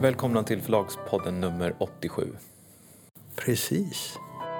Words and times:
Välkomna 0.00 0.42
till 0.42 0.62
Förlagspodden 0.62 1.40
nummer 1.40 1.74
87. 1.78 2.36
Precis. 3.36 4.18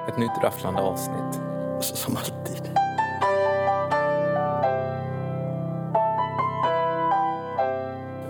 Ett 0.08 0.18
nytt 0.18 0.30
rafflande 0.42 0.80
avsnitt. 0.80 1.40
Så, 1.80 1.96
som 1.96 2.16
alltid. 2.16 2.62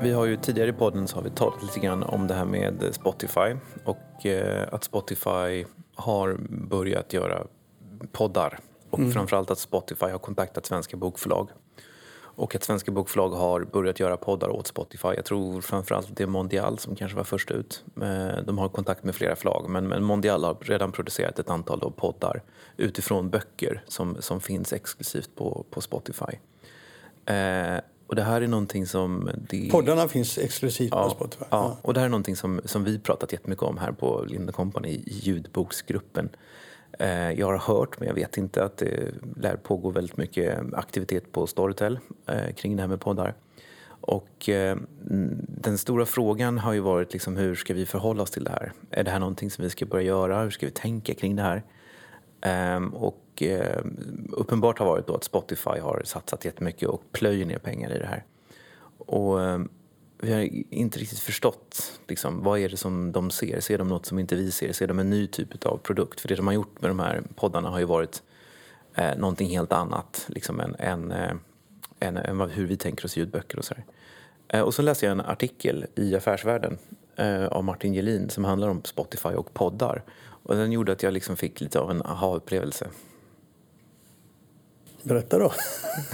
Vi 0.03 0.12
har 0.12 0.27
ju 0.27 0.36
tidigare 0.36 0.71
i 0.71 0.72
podden 0.72 1.08
så 1.08 1.16
har 1.16 1.22
vi 1.22 1.30
talat 1.30 1.62
lite 1.62 1.80
grann 1.80 2.03
om 2.03 2.27
det 2.27 2.34
här 2.34 2.45
med 2.45 2.89
Spotify 2.93 3.57
och 3.84 4.27
eh, 4.27 4.68
att 4.73 4.84
Spotify 4.84 5.64
har 5.95 6.36
börjat 6.68 7.12
göra 7.12 7.46
poddar 8.12 8.59
och 8.90 8.98
mm. 8.98 9.12
framförallt 9.12 9.50
att 9.50 9.59
Spotify 9.59 10.07
har 10.07 10.18
kontaktat 10.18 10.67
svenska 10.67 10.96
bokförlag. 10.96 11.50
Och 12.36 12.54
att 12.54 12.64
svenska 12.64 12.90
bokförlag 12.90 13.29
har 13.29 13.64
börjat 13.64 14.00
göra 14.00 14.17
poddar 14.17 14.49
åt 14.49 14.67
Spotify. 14.67 15.08
Jag 15.08 15.25
tror 15.25 15.61
framförallt 15.61 16.17
det 16.17 16.22
är 16.22 16.26
Mondial 16.26 16.79
som 16.79 16.96
kanske 16.96 17.17
var 17.17 17.25
först 17.25 17.50
ut. 17.50 17.85
Eh, 18.03 18.45
de 18.45 18.59
har 18.59 18.68
kontakt 18.68 19.04
med 19.04 19.14
flera 19.14 19.36
förlag 19.36 19.71
men 19.71 20.04
Mondial 20.04 20.45
har 20.45 20.57
redan 20.61 20.93
producerat 20.93 21.39
ett 21.39 21.50
antal 21.50 21.93
poddar 21.96 22.43
utifrån 22.76 23.31
böcker 23.31 23.82
som, 23.89 24.17
som 24.21 24.40
finns 24.40 24.72
exklusivt 24.72 25.31
på, 25.35 25.64
på 25.71 25.81
Spotify. 25.81 26.32
Eh, 27.26 27.81
och 28.07 28.17
det 28.17 28.22
här 28.22 28.43
är 28.43 28.48
någonting 28.48 28.87
som... 28.87 29.31
Det... 29.50 29.68
Poddarna 29.71 30.09
finns 30.09 30.39
exklusivt 30.39 30.93
ja, 30.93 31.04
på 31.04 31.11
Spotify? 31.11 31.45
Ja, 31.50 31.76
och 31.82 31.95
det 31.95 32.00
här 32.00 32.06
är 32.06 32.11
någonting 32.11 32.37
som, 32.37 32.61
som 32.64 32.84
vi 32.84 32.98
pratat 32.98 33.33
jättemycket 33.33 33.62
om 33.62 33.78
här 33.78 33.92
på 33.92 34.25
Linda 34.28 34.53
Company 34.53 34.89
i 34.89 35.20
ljudboksgruppen. 35.23 36.28
Eh, 36.98 37.33
jag 37.33 37.47
har 37.47 37.59
hört, 37.59 37.98
men 38.00 38.09
jag 38.09 38.14
vet 38.14 38.36
inte, 38.36 38.64
att 38.64 38.77
det 38.77 39.14
lär 39.37 39.56
pågå 39.56 39.91
väldigt 39.91 40.17
mycket 40.17 40.59
aktivitet 40.73 41.33
på 41.33 41.47
Storytel 41.47 41.98
eh, 42.27 42.55
kring 42.55 42.77
det 42.77 42.83
här 42.83 42.89
med 42.89 43.01
poddar. 43.01 43.34
Och 44.01 44.48
eh, 44.48 44.77
den 45.48 45.79
stora 45.79 46.07
frågan 46.07 46.59
har 46.59 46.73
ju 46.73 46.81
varit 46.81 47.12
liksom, 47.12 47.37
hur 47.37 47.55
ska 47.55 47.75
vi 47.75 47.87
förhålla 47.87 48.23
oss 48.23 48.31
till 48.31 48.45
det 48.45 48.51
här? 48.51 48.73
Är 48.91 49.05
det 49.05 49.11
här 49.11 49.19
någonting 49.19 49.51
som 49.51 49.65
vi 49.65 49.70
ska 49.70 49.87
börja 49.87 50.05
göra? 50.05 50.43
Hur 50.43 50.51
ska 50.51 50.67
vi 50.67 50.73
tänka 50.73 51.15
kring 51.15 51.37
det 51.37 51.43
här? 51.43 51.62
Ehm, 52.41 52.95
och 52.95 53.42
uppenbart 54.33 54.79
har 54.79 54.87
varit 54.87 55.07
då 55.07 55.15
att 55.15 55.25
Spotify 55.25 55.79
har 55.81 56.03
satsat 56.05 56.45
jättemycket 56.45 56.89
och 56.89 57.03
plöjer 57.13 57.47
ner 57.47 57.59
pengar 57.59 57.91
i 57.97 57.98
det 57.98 58.07
här. 58.07 58.25
Och 58.98 59.42
ehm, 59.42 59.69
vi 60.19 60.33
har 60.33 60.75
inte 60.75 60.98
riktigt 60.98 61.19
förstått 61.19 62.00
liksom, 62.09 62.42
vad 62.42 62.59
är 62.59 62.69
det 62.69 62.77
som 62.77 63.12
de 63.12 63.31
ser. 63.31 63.61
Ser 63.61 63.78
de 63.78 63.89
något 63.89 64.06
som 64.06 64.19
inte 64.19 64.36
vi 64.36 64.50
ser? 64.50 64.73
Ser 64.73 64.86
de 64.86 64.98
en 64.98 65.11
ny 65.11 65.27
typ 65.27 65.67
av 65.67 65.77
produkt? 65.77 66.20
För 66.20 66.28
det 66.28 66.34
de 66.34 66.47
har 66.47 66.55
gjort 66.55 66.81
med 66.81 66.91
de 66.91 66.98
här 66.98 67.23
poddarna 67.34 67.70
har 67.70 67.78
ju 67.78 67.84
varit 67.84 68.23
eh, 68.95 69.17
någonting 69.17 69.48
helt 69.48 69.73
annat 69.73 70.27
liksom 70.28 70.61
än, 70.61 70.75
än, 70.78 71.12
eh, 71.12 71.34
än, 72.00 72.17
än 72.17 72.41
hur 72.41 72.67
vi 72.67 72.77
tänker 72.77 73.05
oss 73.05 73.17
ljudböcker 73.17 73.58
och 73.58 73.64
så 73.64 73.75
eh, 74.48 74.61
och 74.61 74.75
så 74.75 74.83
läste 74.83 75.06
jag 75.06 75.12
en 75.12 75.20
artikel 75.20 75.86
i 75.95 76.17
Affärsvärlden 76.17 76.78
eh, 77.17 77.47
av 77.47 77.64
Martin 77.64 77.95
Gelin 77.95 78.30
som 78.30 78.45
handlar 78.45 78.69
om 78.69 78.84
Spotify 78.84 79.28
och 79.28 79.55
poddar. 79.55 80.03
Och 80.23 80.56
den 80.56 80.73
gjorde 80.73 80.92
att 80.92 81.03
jag 81.03 81.12
liksom 81.12 81.36
fick 81.36 81.61
lite 81.61 81.80
av 81.80 81.91
en 81.91 82.03
aha-upplevelse. 82.03 82.89
Berätta 85.07 85.39
då. 85.39 85.53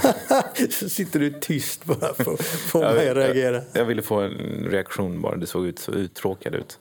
så 0.71 0.89
sitter 0.89 1.21
du 1.21 1.41
tyst 1.41 1.85
bara 1.85 2.15
för 2.15 2.33
att 2.33 2.43
få 2.43 2.79
mig 2.79 3.09
att 3.09 3.17
reagera. 3.17 3.55
Jag, 3.55 3.65
jag, 3.73 3.84
ville 3.84 4.03
få 4.03 4.21
en 4.21 4.67
reaktion 4.71 5.23
bara. 5.23 5.37
Det 5.37 5.47
såg 5.47 5.67
ut 5.67 5.79
så 5.79 5.93
uttråkad 5.93 6.55
ut. 6.55 6.79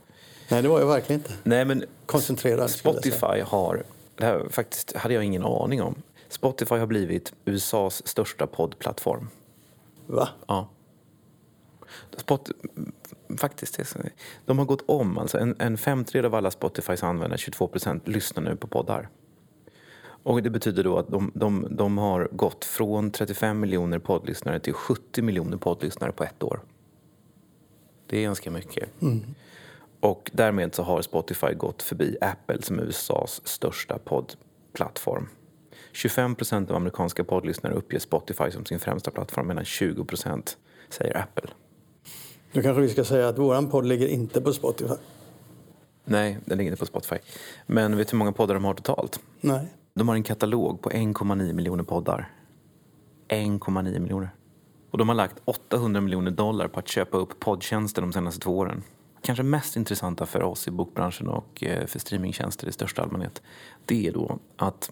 Nej, 0.50 0.62
det 0.62 0.68
var 0.68 0.80
jag 0.80 0.88
verkligen 0.88 1.22
inte. 1.22 1.34
Nej, 1.44 1.66
men 1.66 1.84
Koncentrerad. 2.06 2.72
Spotify 2.72 3.42
har, 3.46 3.84
det 4.16 4.26
här 4.26 4.48
faktiskt 4.50 4.96
hade 4.96 5.14
jag 5.14 5.24
ingen 5.24 5.44
aning 5.44 5.82
om. 5.82 5.96
Spotify 6.30 6.76
har 6.76 6.86
blivit 6.86 7.34
USAs 7.46 8.08
största 8.08 8.48
poddplattform. 8.48 9.28
Va? 10.08 10.30
Ja. 10.48 10.70
Spot, 12.18 12.50
faktiskt, 13.38 13.80
de 14.46 14.60
har 14.60 14.66
gått 14.66 14.84
om. 14.86 15.18
Alltså 15.18 15.38
en, 15.38 15.56
en 15.60 15.78
femtedel 15.78 16.26
av 16.26 16.36
alla 16.36 16.52
Spotifys 16.52 17.04
användare, 17.04 17.38
22 17.38 17.68
procent, 17.68 18.08
lyssnar 18.08 18.44
nu 18.44 18.56
på 18.56 18.68
poddar. 18.68 19.10
Och 20.24 20.44
det 20.44 20.50
betyder 20.50 20.84
då 20.84 20.98
att 20.98 21.08
de, 21.08 21.32
de, 21.36 21.68
de 21.70 21.98
har 21.98 22.30
gått 22.32 22.66
från 22.66 23.12
35 23.12 23.60
miljoner 23.60 24.00
poddlyssnare 24.00 24.60
till 24.60 24.74
70 24.74 25.22
miljoner 25.22 25.58
poddlyssnare 25.58 26.12
på 26.12 26.24
ett 26.24 26.44
år. 26.44 26.62
Det 28.08 28.18
är 28.18 28.24
ganska 28.24 28.52
mycket. 28.52 29.02
Mm. 29.02 29.22
Och 30.00 30.32
därmed 30.34 30.76
så 30.76 30.84
har 30.84 31.02
Spotify 31.02 31.54
gått 31.54 31.82
förbi 31.82 32.18
Apple 32.22 32.62
som 32.62 32.80
USAs 32.80 33.42
största 33.44 33.98
poddplattform. 33.98 35.28
25 35.92 36.36
procent 36.36 36.70
av 36.70 36.76
amerikanska 36.76 37.24
poddlyssnare 37.24 37.74
uppger 37.74 38.00
Spotify 38.00 38.52
som 38.52 38.66
sin 38.66 38.80
främsta 38.80 39.12
plattform 39.12 39.48
medan 39.48 39.66
20 39.66 40.06
procent 40.06 40.58
säger 40.90 41.18
Apple. 41.18 41.50
Då 42.54 42.62
kanske 42.62 42.82
vi 42.82 42.90
ska 42.90 43.04
säga 43.04 43.28
att 43.28 43.38
våran 43.38 43.70
podd 43.70 43.86
ligger 43.86 44.08
inte 44.08 44.42
på 44.42 44.54
Spotify. 44.54 44.96
Nej, 46.06 46.38
den 46.46 46.58
ligger 46.58 46.72
inte 46.72 46.80
på 46.80 46.86
Spotify. 46.86 47.18
Men 47.66 47.98
vet 47.98 48.08
du 48.08 48.12
hur 48.12 48.18
många 48.18 48.32
poddar 48.32 48.54
de 48.54 48.64
har 48.64 48.74
totalt? 48.74 49.20
Nej. 49.42 49.68
De 50.02 50.08
har 50.08 50.16
en 50.16 50.24
katalog 50.24 50.82
på 50.82 50.90
1,9 50.90 51.54
miljoner 51.54 51.84
poddar. 51.84 52.32
1,9 53.28 54.00
miljoner. 54.00 54.30
Och 54.92 54.98
de 54.98 55.10
har 55.10 55.16
lagt 55.16 55.42
800 55.46 56.02
miljoner 56.02 56.32
dollar 56.32 56.68
på 56.68 56.80
att 56.80 56.88
köpa 56.88 57.18
upp 57.18 57.40
poddtjänster 57.40 58.02
de 58.02 58.14
senaste 58.14 58.40
två 58.40 58.58
åren. 58.58 58.84
Kanske 59.22 59.44
mest 59.44 59.76
intressanta 59.76 60.26
för 60.26 60.44
oss 60.44 60.68
i 60.68 60.72
bokbranschen 60.72 61.28
och 61.28 61.64
eh, 61.64 61.86
för 61.86 62.00
streamingtjänster 62.00 62.68
i 62.68 62.72
största 62.72 63.02
allmänhet, 63.02 63.42
det 63.86 64.08
är 64.08 64.12
då 64.12 64.40
att 64.56 64.92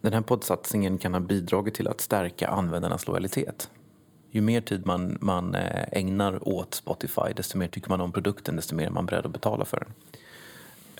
den 0.00 0.12
här 0.12 0.20
poddsatsningen 0.20 0.98
kan 0.98 1.14
ha 1.14 1.20
bidragit 1.20 1.74
till 1.74 1.88
att 1.88 2.00
stärka 2.00 2.48
användarnas 2.48 3.06
lojalitet. 3.06 3.70
Ju 4.30 4.40
mer 4.40 4.60
tid 4.60 4.86
man, 4.86 5.18
man 5.20 5.54
eh, 5.54 5.84
ägnar 5.92 6.48
åt 6.48 6.74
Spotify, 6.74 7.32
desto 7.36 7.58
mer 7.58 7.68
tycker 7.68 7.88
man 7.90 8.00
om 8.00 8.12
produkten, 8.12 8.56
desto 8.56 8.74
mer 8.74 8.86
är 8.86 8.90
man 8.90 9.06
beredd 9.06 9.26
att 9.26 9.32
betala 9.32 9.64
för 9.64 9.80
den. 9.80 9.92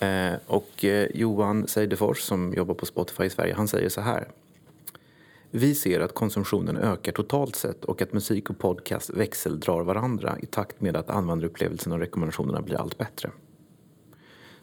Eh, 0.01 0.35
och 0.47 0.85
eh, 0.85 1.09
Johan 1.15 1.69
Seidefors 1.69 2.21
som 2.21 2.55
jobbar 2.55 2.75
på 2.75 2.87
Spotify 2.87 3.25
i 3.25 3.31
Sverige, 3.31 3.55
han 3.55 3.69
säger 3.69 3.89
så 3.89 4.01
här. 4.01 4.29
Vi 5.51 5.75
ser 5.75 6.01
att 6.01 6.15
konsumtionen 6.15 6.77
ökar 6.77 7.13
totalt 7.13 7.57
sett 7.57 7.85
och 7.85 8.03
att 8.03 8.13
musik 8.13 8.51
och 8.51 8.59
podcast 8.59 9.11
växeldrar 9.11 9.83
varandra 9.83 10.37
i 10.41 10.47
takt 10.47 10.81
med 10.81 10.97
att 10.97 11.11
användarupplevelsen 11.11 11.93
och 11.93 11.99
rekommendationerna 11.99 12.63
blir 12.63 12.77
allt 12.77 12.99
bättre. 12.99 13.31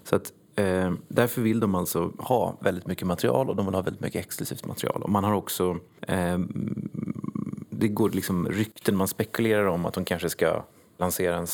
Så 0.03 0.15
att, 0.15 0.33
eh, 0.55 0.93
därför 1.07 1.41
vill 1.41 1.59
de 1.59 1.75
alltså 1.75 2.11
ha 2.17 2.57
väldigt 2.59 2.87
mycket 2.87 3.07
material 3.07 3.49
och 3.49 3.55
de 3.55 3.65
vill 3.65 3.75
ha 3.75 3.81
väldigt 3.81 4.01
mycket 4.01 4.25
exklusivt 4.25 4.65
material. 4.65 5.01
Och 5.03 5.09
man 5.09 5.23
har 5.23 5.33
också, 5.33 5.77
eh, 6.01 6.39
det 7.69 7.87
går 7.87 8.09
liksom 8.09 8.47
rykten, 8.49 8.95
man 8.95 9.07
spekulerar 9.07 9.65
om 9.65 9.85
att 9.85 9.93
de 9.93 10.05
kanske 10.05 10.29
ska 10.29 10.63
lansera 10.97 11.35
en, 11.35 11.47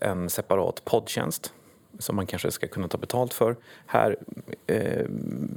en 0.00 0.30
separat 0.30 0.84
poddtjänst 0.84 1.52
som 1.98 2.16
man 2.16 2.26
kanske 2.26 2.50
ska 2.50 2.68
kunna 2.68 2.88
ta 2.88 2.98
betalt 2.98 3.34
för. 3.34 3.56
Här 3.86 4.16
eh, 4.66 5.06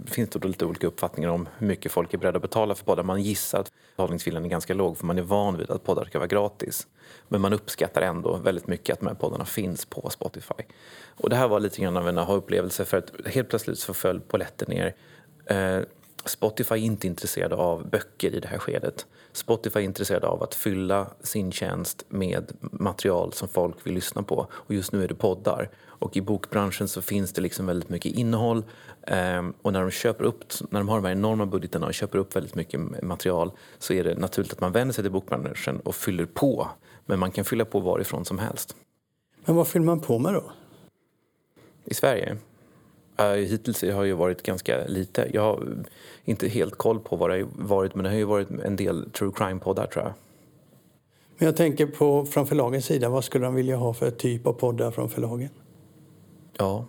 finns 0.06 0.30
det 0.30 0.40
då 0.40 0.48
lite 0.48 0.66
olika 0.66 0.88
uppfattningar 0.88 1.30
om 1.30 1.50
hur 1.58 1.68
mycket 1.68 1.92
folk 1.92 2.14
är 2.14 2.18
beredda 2.18 2.36
att 2.36 2.42
betala 2.42 2.76
för 2.76 2.86
poddar. 2.86 3.04
Man 3.04 3.22
gissar 3.22 3.60
att 3.60 3.72
betalningsviljan 3.96 4.46
är 4.46 4.50
ganska 4.50 4.74
låg 4.74 4.98
för 4.98 5.06
man 5.06 5.18
är 5.18 5.22
van 5.22 5.58
vid 5.58 5.72
att 5.72 5.84
poddar 5.84 6.06
ska 6.06 6.20
vara 6.20 6.28
gratis. 6.28 6.88
Men 7.28 7.42
man 7.42 7.54
uppskattar 7.54 8.02
ändå 8.02 8.38
väldigt 8.38 8.68
mycket 8.68 8.94
att 8.94 9.00
de 9.00 9.08
här 9.08 9.16
poddarna 9.16 9.46
finns 9.46 9.86
på 9.86 10.10
Spotify. 10.10 10.64
Och 11.08 11.30
det 11.30 11.36
här 11.36 11.48
var 11.48 11.60
lite 11.60 11.82
grann 11.82 11.98
av 11.98 12.10
en 12.10 12.18
aha-upplevelse 12.18 12.86
för 12.86 12.98
att 12.98 13.12
helt 13.26 13.50
plötsligt 13.50 13.80
så 13.80 13.94
föll 13.94 14.20
polletten 14.20 14.68
ner. 14.70 14.96
Eh, 15.46 15.80
Spotify 16.26 16.76
är 16.76 16.80
inte 16.80 17.08
intresserade 17.08 17.56
av 17.56 17.90
böcker 17.90 18.36
i 18.36 18.40
det 18.40 18.48
här 18.48 18.58
skedet. 18.58 19.06
Spotify 19.32 19.80
är 19.80 19.84
intresserade 19.84 20.28
av 20.28 20.44
att 20.44 20.56
fylla 20.56 21.08
sin 21.22 21.52
tjänst 21.52 22.06
med 22.10 22.52
material 22.60 23.34
som 23.34 23.48
folk 23.48 23.76
vill 23.88 23.94
lyssna 23.94 24.24
på. 24.24 24.48
Och 24.52 24.74
just 24.74 24.92
nu 24.92 25.04
är 25.04 25.08
det 25.08 25.16
poddar. 25.16 25.70
Och 25.78 26.18
i 26.18 26.22
bokbranschen 26.22 26.88
så 26.88 27.02
finns 27.02 27.34
det 27.34 27.42
liksom 27.42 27.66
väldigt 27.66 27.90
mycket 27.90 28.12
innehåll. 28.12 28.64
Ehm, 29.08 29.54
och 29.62 29.74
när 29.74 29.82
de, 29.82 29.92
köper 29.92 30.24
upp, 30.24 30.44
när 30.70 30.80
de 30.80 30.90
har 30.90 30.96
de 30.96 31.06
här 31.06 31.12
enorma 31.12 31.46
budgeterna 31.46 31.88
och 31.88 31.94
köper 31.94 32.18
upp 32.18 32.36
väldigt 32.36 32.56
mycket 32.56 33.04
material 33.04 33.52
så 33.80 33.94
är 33.94 34.04
det 34.04 34.16
naturligt 34.16 34.54
att 34.54 34.62
man 34.62 34.72
vänder 34.72 34.94
sig 34.94 35.04
till 35.04 35.12
bokbranschen 35.12 35.80
och 35.80 35.96
fyller 35.96 36.26
på. 36.26 36.68
Men 37.06 37.20
man 37.20 37.32
kan 37.32 37.46
fylla 37.46 37.66
på 37.66 37.80
varifrån 37.80 38.26
som 38.26 38.40
helst. 38.40 38.76
Men 39.46 39.56
vad 39.56 39.68
fyller 39.68 39.86
man 39.86 40.00
på 40.00 40.20
med 40.20 40.34
då? 40.34 40.44
I 41.86 41.94
Sverige? 41.94 42.38
Uh, 43.20 43.26
hittills 43.26 43.82
har 43.82 44.06
det 44.06 44.14
varit 44.14 44.44
ganska 44.44 44.86
lite. 44.88 45.30
Jag 45.34 45.42
har 45.42 45.86
inte 46.26 46.48
helt 46.48 46.76
koll 46.76 47.00
på 47.00 47.16
vad 47.16 47.30
det 47.30 47.36
har 47.36 47.48
varit 47.56 47.96
men 47.96 48.04
det 48.04 48.10
har 48.10 48.18
ju 48.18 48.24
varit 48.24 48.50
en 48.50 48.76
del 48.76 49.10
true 49.12 49.32
crime-poddar 49.36 49.88
tror 49.88 50.06
jag. 50.06 50.14
Men 51.38 51.46
jag 51.46 51.56
tänker 51.56 51.86
på 51.86 52.26
från 52.26 52.48
förlagens 52.48 52.86
sida, 52.86 53.10
vad 53.10 53.24
skulle 53.24 53.46
de 53.46 53.56
vilja 53.56 53.76
ha 53.76 53.94
för 53.94 54.12
typ 54.12 54.48
av 54.48 54.54
poddar 54.54 54.92
från 54.92 55.10
förlagen? 55.10 55.50
Ja, 56.58 56.86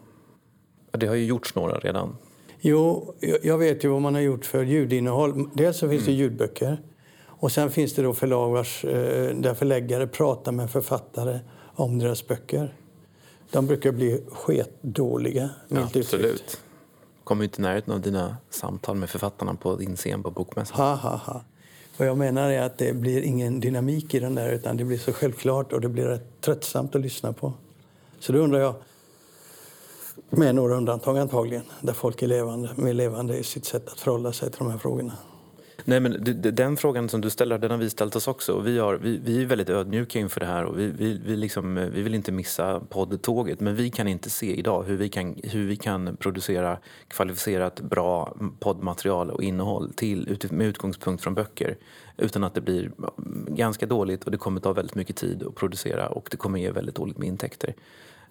det 0.93 1.07
har 1.07 1.15
ju 1.15 1.25
gjorts 1.27 1.55
några 1.55 1.79
redan. 1.79 2.17
Jo, 2.61 3.15
jag 3.43 3.59
vet 3.59 3.85
ju 3.85 3.89
vad 3.89 4.03
man 4.03 4.15
har 4.15 4.21
gjort 4.21 4.45
för 4.45 4.63
ljudinnehåll. 4.63 5.49
Dels 5.55 5.79
så 5.79 5.89
finns 5.89 6.03
mm. 6.03 6.15
det 6.15 6.23
ljudböcker 6.23 6.79
och 7.27 7.53
sen 7.53 7.71
finns 7.71 7.95
det 7.95 8.03
då 8.03 8.15
förlag 8.15 8.51
vars, 8.51 8.85
eh, 8.85 9.37
där 9.37 9.55
förläggare 9.55 10.07
pratar 10.07 10.53
med 10.53 10.71
författare 10.71 11.39
om 11.75 11.99
deras 11.99 12.27
böcker. 12.27 12.75
De 13.51 13.67
brukar 13.67 13.93
bli 13.93 14.23
sketdåliga, 14.33 15.51
ja, 15.69 15.89
Absolut. 15.95 16.61
Kommer 17.25 17.45
inte 17.45 17.61
i 17.61 17.63
närheten 17.63 17.93
av 17.93 18.01
dina 18.01 18.37
samtal 18.51 18.97
med 18.97 19.11
författarna 19.11 19.55
på 19.55 19.77
din 19.77 19.97
scen 19.97 20.23
på 20.23 20.31
Bokmässan. 20.31 20.77
Ha, 20.77 20.95
ha, 20.95 21.17
ha. 21.17 21.43
Vad 21.97 22.09
jag 22.09 22.19
menar 22.19 22.51
är 22.51 22.63
att 22.63 22.79
det 22.79 22.93
blir 22.93 23.23
ingen 23.23 23.61
dynamik 23.61 24.15
i 24.15 24.21
den 24.21 24.35
där 24.35 24.53
utan 24.53 24.77
det 24.77 24.85
blir 24.85 24.99
så 24.99 25.13
självklart 25.13 25.73
och 25.73 25.81
det 25.81 25.89
blir 25.89 26.05
rätt 26.05 26.41
tröttsamt 26.41 26.95
att 26.95 27.01
lyssna 27.01 27.33
på. 27.33 27.53
Så 28.19 28.33
då 28.33 28.39
undrar 28.39 28.61
jag, 28.61 28.75
med 30.31 30.55
några 30.55 30.75
undantag 30.75 31.19
antagligen, 31.19 31.65
där 31.81 31.93
folk 31.93 32.23
är 32.23 32.27
levande, 32.27 32.71
mer 32.77 32.93
levande 32.93 33.39
i 33.39 33.43
sitt 33.43 33.65
sätt 33.65 33.89
att 33.89 34.01
förhålla 34.01 34.33
sig 34.33 34.51
till 34.51 34.59
de 34.59 34.71
här 34.71 34.79
frågorna. 34.79 35.13
Nej, 35.85 36.01
men 36.01 36.17
den 36.41 36.77
frågan 36.77 37.09
som 37.09 37.21
du 37.21 37.31
ställer, 37.31 37.59
den 37.59 37.71
har 37.71 37.79
vi 37.79 37.91
ställt 37.91 38.17
oss 38.17 38.29
också. 38.29 38.61
Vi, 38.61 38.79
har, 38.79 38.95
vi, 38.95 39.21
vi 39.25 39.43
är 39.43 39.47
väldigt 39.47 39.71
ödmjuka 39.71 40.19
inför 40.19 40.41
det 40.41 40.47
här 40.47 40.65
och 40.65 40.79
vi, 40.79 40.87
vi, 40.87 41.21
vi, 41.25 41.37
liksom, 41.37 41.79
eh, 41.79 41.89
vi 41.89 42.03
vill 42.03 42.15
inte 42.15 42.33
missa 42.33 42.81
poddtåget. 42.81 43.61
Men 43.61 43.77
vi 43.77 43.91
kan 43.91 44.09
inte 44.09 44.31
se 44.31 44.59
idag 44.59 44.83
hur 44.83 44.97
vi 44.97 45.09
kan, 45.09 45.37
hur 45.43 45.67
vi 45.67 45.77
kan 45.77 46.17
producera 46.17 46.79
kvalificerat 47.09 47.81
bra 47.81 48.37
poddmaterial 48.59 49.31
och 49.31 49.43
innehåll 49.43 49.93
till, 49.93 50.39
med 50.51 50.67
utgångspunkt 50.67 51.23
från 51.23 51.35
böcker 51.35 51.77
utan 52.17 52.45
att 52.45 52.55
det 52.55 52.61
blir 52.61 52.83
mm, 53.19 53.47
ganska 53.49 53.87
dåligt 53.87 54.25
och 54.25 54.31
det 54.31 54.39
kommer 54.39 54.61
ta 54.61 54.73
väldigt 54.73 54.95
mycket 54.95 55.17
tid 55.17 55.43
att 55.43 55.55
producera 55.55 56.09
och 56.09 56.29
det 56.31 56.37
kommer 56.37 56.59
ge 56.59 56.71
väldigt 56.71 56.95
dåligt 56.95 57.19
med 57.19 57.29
intäkter. 57.29 57.75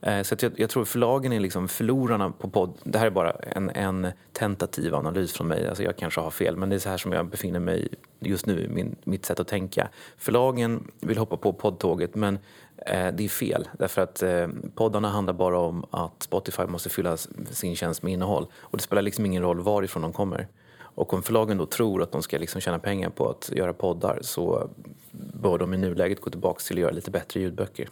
Eh, 0.01 0.21
så 0.21 0.35
så 0.39 0.45
jag, 0.45 0.59
jag, 0.59 0.69
tror 0.69 0.85
förlagen 0.85 1.33
är 1.33 1.39
liksom 1.39 1.67
förlorarna 1.67 2.31
på 2.31 2.49
podd. 2.49 2.73
Det 2.83 2.99
här 2.99 3.05
är 3.05 3.09
bara 3.11 3.31
en, 3.31 3.69
en 3.69 4.07
tentativ 4.33 4.95
analys 4.95 5.33
från 5.33 5.47
mig. 5.47 5.67
Alltså 5.67 5.83
jag 5.83 5.97
kanske 5.97 6.21
har 6.21 6.31
fel, 6.31 6.57
men 6.57 6.69
det 6.69 6.75
är 6.75 6.79
så 6.79 6.89
här 6.89 6.97
som 6.97 7.11
jag 7.11 7.27
befinner 7.27 7.59
mig 7.59 7.87
just 8.19 8.45
nu, 8.45 8.69
min, 8.69 8.95
mitt 9.03 9.25
sätt 9.25 9.39
att 9.39 9.47
tänka. 9.47 9.89
Förlagen 10.17 10.91
vill 10.99 11.17
hoppa 11.17 11.37
på 11.37 11.53
poddtåget, 11.53 12.15
men 12.15 12.39
eh, 12.77 13.07
det 13.13 13.23
är 13.25 13.29
fel. 13.29 13.67
Därför 13.79 14.01
att 14.01 14.23
eh, 14.23 14.47
poddarna 14.75 15.09
handlar 15.09 15.33
bara 15.33 15.59
om 15.59 15.85
att 15.89 16.23
Spotify 16.23 16.65
måste 16.65 16.89
fylla 16.89 17.17
sin 17.51 17.75
tjänst 17.75 18.03
med 18.03 18.13
innehåll. 18.13 18.47
Och 18.55 18.77
det 18.77 18.83
spelar 18.83 19.01
liksom 19.01 19.25
ingen 19.25 19.43
roll 19.43 19.59
varifrån 19.59 20.01
de 20.01 20.13
kommer. 20.13 20.47
Och 20.77 21.13
om 21.13 21.23
förlagen 21.23 21.57
då 21.57 21.65
tror 21.65 22.03
att 22.03 22.11
de 22.11 22.21
ska 22.21 22.37
liksom 22.37 22.61
tjäna 22.61 22.79
pengar 22.79 23.09
på 23.09 23.29
att 23.29 23.51
göra 23.55 23.73
poddar 23.73 24.19
så 24.21 24.69
bör 25.11 25.57
de 25.57 25.73
i 25.73 25.77
nuläget 25.77 26.21
gå 26.21 26.29
tillbaka 26.29 26.59
till 26.59 26.75
att 26.75 26.81
göra 26.81 26.91
lite 26.91 27.11
bättre 27.11 27.39
ljudböcker. 27.39 27.89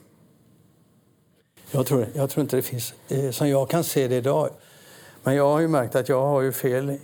Jag 1.75 1.85
tror, 1.85 2.07
jag 2.13 2.29
tror 2.29 2.41
inte 2.41 2.55
det 2.55 2.61
finns, 2.61 2.93
eh, 3.07 3.31
som 3.31 3.49
jag 3.49 3.69
kan 3.69 3.83
se 3.83 4.07
det 4.07 4.15
idag. 4.15 4.49
Men 5.23 5.35
jag 5.35 5.49
har 5.49 5.59
ju 5.59 5.67
märkt 5.67 5.95
att 5.95 6.09
jag 6.09 6.21
har 6.21 6.41
ju 6.41 6.51
fel 6.51 6.97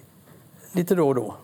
lite 0.71 0.95
då 0.95 1.07
och 1.07 1.16
då. 1.16 1.36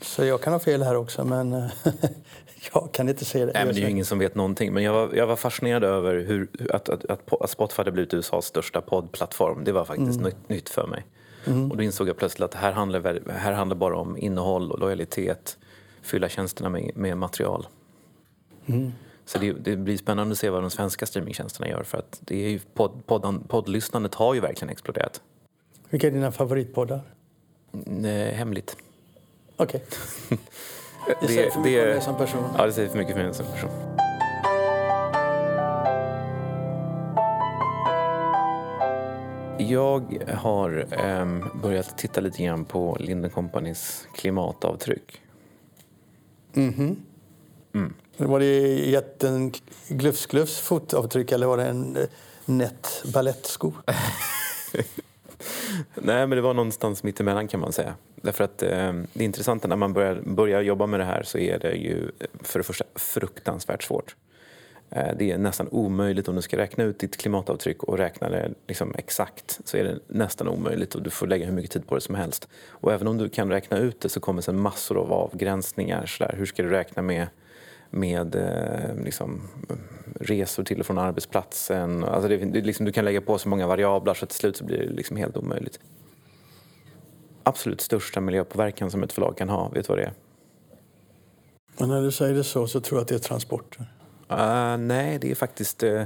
Så 0.00 0.24
jag 0.24 0.40
kan 0.40 0.52
ha 0.52 0.60
fel 0.60 0.82
här 0.82 0.96
också, 0.96 1.24
men 1.24 1.52
eh, 1.52 1.64
jag 2.72 2.88
kan 2.92 3.08
inte 3.08 3.24
se 3.24 3.38
det. 3.38 3.52
Nej, 3.52 3.64
men 3.64 3.74
det 3.74 3.80
är 3.80 3.84
ju 3.84 3.90
ingen 3.90 4.04
som 4.04 4.18
vet 4.18 4.34
någonting. 4.34 4.72
Men 4.72 4.82
jag 4.82 4.92
var, 4.92 5.14
jag 5.14 5.26
var 5.26 5.36
fascinerad 5.36 5.84
över 5.84 6.14
hur, 6.14 6.48
att, 6.70 6.88
att, 6.88 7.04
att, 7.30 7.50
Spotify 7.50 7.80
hade 7.80 7.92
blivit 7.92 8.14
USAs 8.14 8.46
största 8.46 8.80
poddplattform. 8.80 9.64
Det 9.64 9.72
var 9.72 9.84
faktiskt 9.84 10.20
mm. 10.20 10.24
nytt, 10.24 10.48
nytt 10.48 10.68
för 10.68 10.86
mig. 10.86 11.06
Mm. 11.46 11.70
Och 11.70 11.76
då 11.76 11.82
insåg 11.82 12.08
jag 12.08 12.16
plötsligt 12.16 12.44
att 12.44 12.50
det 12.50 12.58
här 12.58 12.72
handlar, 12.72 13.30
här 13.30 13.52
handlar 13.52 13.76
bara 13.76 13.96
om 13.96 14.16
innehåll 14.16 14.72
och 14.72 14.78
lojalitet. 14.78 15.58
Fylla 16.02 16.28
tjänsterna 16.28 16.68
med, 16.68 16.90
med 16.94 17.18
material. 17.18 17.66
Mm. 18.66 18.92
Så 19.30 19.38
det, 19.38 19.52
det, 19.52 19.76
blir 19.76 19.96
spännande 19.96 20.32
att 20.32 20.38
se 20.38 20.50
vad 20.50 20.62
de 20.62 20.70
svenska 20.70 21.06
streamingtjänsterna 21.06 21.68
gör 21.68 21.82
för 21.82 21.98
att 21.98 22.20
det 22.20 22.44
är 22.44 22.48
ju 22.48 22.60
podd, 22.74 23.06
poddan, 23.06 23.44
poddlyssnandet 23.48 24.14
har 24.14 24.34
ju 24.34 24.40
verkligen 24.40 24.70
exploderat. 24.70 25.22
Vilka 25.90 26.06
är 26.06 26.10
dina 26.10 26.32
favoritpoddar? 26.32 27.00
Mm, 27.86 28.34
hemligt. 28.34 28.76
Okej. 29.56 29.84
Okay. 30.26 30.38
det, 31.20 31.26
det 31.26 31.26
säger 31.26 31.50
för 31.50 31.60
mycket 31.60 31.82
om 31.82 31.88
dig 31.88 32.00
som 32.00 32.16
person. 32.16 32.44
Ja, 32.58 32.66
det 32.66 32.72
säger 32.72 32.88
för 32.88 32.98
mycket 32.98 33.14
för 33.16 33.22
mig 33.22 33.34
som 33.34 33.46
person. 33.46 33.70
Jag 39.58 40.24
har 40.34 40.86
um, 41.20 41.60
börjat 41.62 41.98
titta 41.98 42.20
lite 42.20 42.42
grann 42.44 42.64
på 42.64 42.96
Linden 43.00 43.30
Companys 43.30 44.08
klimatavtryck. 44.14 45.22
Mhm. 46.52 46.66
Mm 46.68 46.96
mm. 47.74 47.94
Var 48.26 48.40
det 48.40 48.68
jätten 48.90 49.52
glufs-glufs 49.88 50.60
fotavtryck 50.60 51.32
eller 51.32 51.46
var 51.46 51.56
det 51.56 51.64
en 51.64 51.96
eh, 51.96 52.08
nätt 52.44 53.02
balettsko? 53.14 53.72
Nej, 55.94 56.26
men 56.26 56.30
det 56.30 56.40
var 56.40 56.54
någonstans 56.54 57.02
mitt 57.02 57.20
emellan 57.20 57.48
kan 57.48 57.60
man 57.60 57.72
säga. 57.72 57.94
Därför 58.14 58.44
att 58.44 58.62
eh, 58.62 58.92
det 59.12 59.24
intressanta 59.24 59.68
när 59.68 59.76
man 59.76 59.92
börjar, 59.92 60.22
börjar 60.24 60.60
jobba 60.60 60.86
med 60.86 61.00
det 61.00 61.04
här 61.04 61.22
så 61.22 61.38
är 61.38 61.58
det 61.58 61.72
ju 61.72 62.10
eh, 62.18 62.26
för 62.40 62.58
det 62.58 62.62
första 62.62 62.84
fruktansvärt 62.94 63.82
svårt. 63.82 64.16
Eh, 64.90 65.16
det 65.18 65.30
är 65.30 65.38
nästan 65.38 65.68
omöjligt 65.70 66.28
om 66.28 66.36
du 66.36 66.42
ska 66.42 66.56
räkna 66.56 66.84
ut 66.84 66.98
ditt 66.98 67.16
klimatavtryck 67.16 67.82
och 67.82 67.98
räkna 67.98 68.28
det 68.28 68.50
liksom 68.68 68.94
exakt 68.98 69.60
så 69.64 69.76
är 69.76 69.84
det 69.84 69.98
nästan 70.06 70.48
omöjligt 70.48 70.94
och 70.94 71.02
du 71.02 71.10
får 71.10 71.26
lägga 71.26 71.46
hur 71.46 71.52
mycket 71.52 71.70
tid 71.70 71.86
på 71.86 71.94
det 71.94 72.00
som 72.00 72.14
helst. 72.14 72.48
Och 72.68 72.92
även 72.92 73.08
om 73.08 73.18
du 73.18 73.28
kan 73.28 73.50
räkna 73.50 73.78
ut 73.78 74.00
det 74.00 74.08
så 74.08 74.20
kommer 74.20 74.42
sen 74.42 74.60
massor 74.60 74.98
av 74.98 75.12
avgränsningar. 75.12 76.06
Så 76.06 76.24
där. 76.24 76.34
Hur 76.36 76.46
ska 76.46 76.62
du 76.62 76.70
räkna 76.70 77.02
med 77.02 77.26
med 77.90 78.34
eh, 78.34 79.04
liksom, 79.04 79.40
resor 80.20 80.64
till 80.64 80.80
och 80.80 80.86
från 80.86 80.98
arbetsplatsen. 80.98 82.04
Alltså 82.04 82.28
det, 82.28 82.36
det, 82.36 82.60
liksom, 82.60 82.86
du 82.86 82.92
kan 82.92 83.04
lägga 83.04 83.20
på 83.20 83.38
så 83.38 83.48
många 83.48 83.66
variabler 83.66 84.14
så 84.14 84.26
till 84.26 84.36
slut 84.36 84.56
så 84.56 84.64
blir 84.64 84.78
det 84.78 84.92
liksom 84.92 85.16
helt 85.16 85.36
omöjligt. 85.36 85.80
Absolut 87.42 87.80
största 87.80 88.20
miljöpåverkan 88.20 88.90
som 88.90 89.02
ett 89.02 89.12
förlag 89.12 89.36
kan 89.36 89.48
ha, 89.48 89.68
vet 89.68 89.86
du 89.86 89.92
vad 89.92 89.98
det 89.98 90.04
är? 90.04 90.12
Och 91.76 91.88
när 91.88 92.02
du 92.02 92.10
säger 92.12 92.34
det 92.34 92.44
så, 92.44 92.66
så 92.66 92.80
tror 92.80 92.98
jag 92.98 93.02
att 93.02 93.08
det 93.08 93.14
är 93.14 93.18
transporter. 93.18 93.86
Uh, 94.30 94.76
nej, 94.76 95.18
det 95.18 95.30
är 95.30 95.34
faktiskt... 95.34 95.82
Uh, 95.82 96.02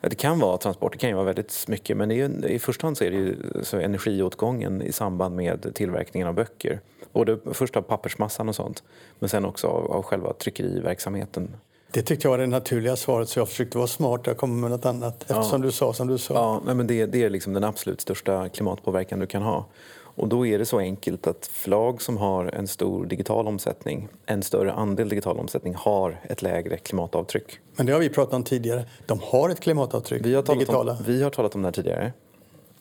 det 0.00 0.14
kan 0.14 0.38
vara 0.38 0.58
transport, 0.58 0.92
det 0.92 0.98
kan 0.98 1.10
ju 1.10 1.14
vara 1.14 1.26
väldigt 1.26 1.64
mycket 1.68 1.96
men 1.96 2.10
är, 2.10 2.46
i 2.46 2.58
första 2.58 2.86
hand 2.86 2.96
så 2.96 3.04
är 3.04 3.10
det 3.10 3.16
ju 3.16 3.36
så 3.62 3.76
energiåtgången 3.76 4.82
i 4.82 4.92
samband 4.92 5.36
med 5.36 5.74
tillverkningen 5.74 6.28
av 6.28 6.34
böcker. 6.34 6.80
Både 7.12 7.38
först 7.52 7.76
av 7.76 7.82
pappersmassan 7.82 8.48
och 8.48 8.54
sånt, 8.54 8.82
men 9.18 9.28
sen 9.28 9.44
också 9.44 9.66
av, 9.66 9.92
av 9.92 10.02
själva 10.02 10.32
tryckeriverksamheten. 10.32 11.50
Det 11.92 12.02
tyckte 12.02 12.26
jag 12.26 12.30
var 12.30 12.38
det 12.38 12.46
naturliga 12.46 12.96
svaret, 12.96 13.28
så 13.28 13.38
jag 13.40 13.48
försökte 13.48 13.78
vara 13.78 13.88
smart 13.88 14.28
och 14.28 14.36
komma 14.36 14.54
med 14.54 14.70
något 14.70 14.86
annat 14.86 15.22
eftersom 15.22 15.62
ja. 15.62 15.66
du 15.66 15.72
sa 15.72 15.92
som 15.92 16.08
du 16.08 16.18
sa. 16.18 16.34
Ja, 16.34 16.62
nej, 16.66 16.74
men 16.74 16.86
det, 16.86 17.06
det 17.06 17.24
är 17.24 17.30
liksom 17.30 17.52
den 17.52 17.64
absolut 17.64 18.00
största 18.00 18.48
klimatpåverkan 18.48 19.18
du 19.18 19.26
kan 19.26 19.42
ha. 19.42 19.66
Och 20.14 20.28
då 20.28 20.46
är 20.46 20.58
det 20.58 20.66
så 20.66 20.78
enkelt 20.78 21.26
att 21.26 21.46
förlag 21.46 22.02
som 22.02 22.16
har 22.16 22.44
en 22.44 22.68
stor 22.68 23.06
digital 23.06 23.46
omsättning, 23.46 24.08
en 24.26 24.42
större 24.42 24.72
andel 24.72 25.08
digital 25.08 25.38
omsättning, 25.38 25.74
har 25.74 26.20
ett 26.22 26.42
lägre 26.42 26.76
klimatavtryck. 26.76 27.58
Men 27.76 27.86
det 27.86 27.92
har 27.92 28.00
vi 28.00 28.08
pratat 28.08 28.34
om 28.34 28.44
tidigare. 28.44 28.84
De 29.06 29.20
har 29.22 29.50
ett 29.50 29.60
klimatavtryck, 29.60 30.26
vi 30.26 30.34
har 30.34 30.42
talat 30.42 30.58
digitala. 30.58 30.92
Om, 30.92 30.98
vi 31.06 31.22
har 31.22 31.30
talat 31.30 31.54
om 31.54 31.62
det 31.62 31.66
här 31.66 31.72
tidigare. 31.72 32.12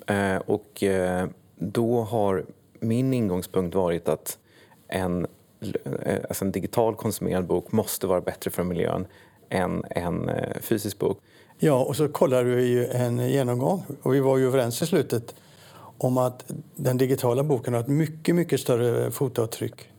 Eh, 0.08 0.42
och 0.46 0.84
eh, 0.84 1.28
då 1.56 2.02
har 2.02 2.46
min 2.80 3.14
ingångspunkt 3.14 3.76
varit 3.76 4.10
att 4.10 4.38
en, 4.88 5.28
eh, 6.04 6.18
alltså 6.30 6.46
en 6.46 6.52
digital 6.52 6.96
konsumerad 6.96 7.46
bok 7.46 7.72
måste 7.72 8.08
vara 8.08 8.22
bättre 8.22 8.52
för 8.52 8.64
miljön 8.64 9.08
än 9.50 9.84
en 9.90 10.30
eh, 10.30 10.60
fysisk 10.62 11.00
bok. 11.00 11.20
Ja, 11.58 11.84
och 11.84 11.96
så 11.96 12.08
kollade 12.08 12.44
vi 12.44 12.66
ju 12.66 12.88
en 12.88 13.30
genomgång 13.30 13.84
och 14.02 14.14
vi 14.14 14.20
var 14.20 14.38
ju 14.38 14.48
överens 14.48 14.82
i 14.82 14.86
slutet 14.86 15.36
om 16.00 16.18
att 16.18 16.52
den 16.76 16.98
digitala 16.98 17.44
boken 17.44 17.74
har 17.74 17.82
ett 17.82 17.88
mycket, 17.88 18.36
mycket 18.36 18.60
större 18.60 19.12
fotavtryck 19.12 19.90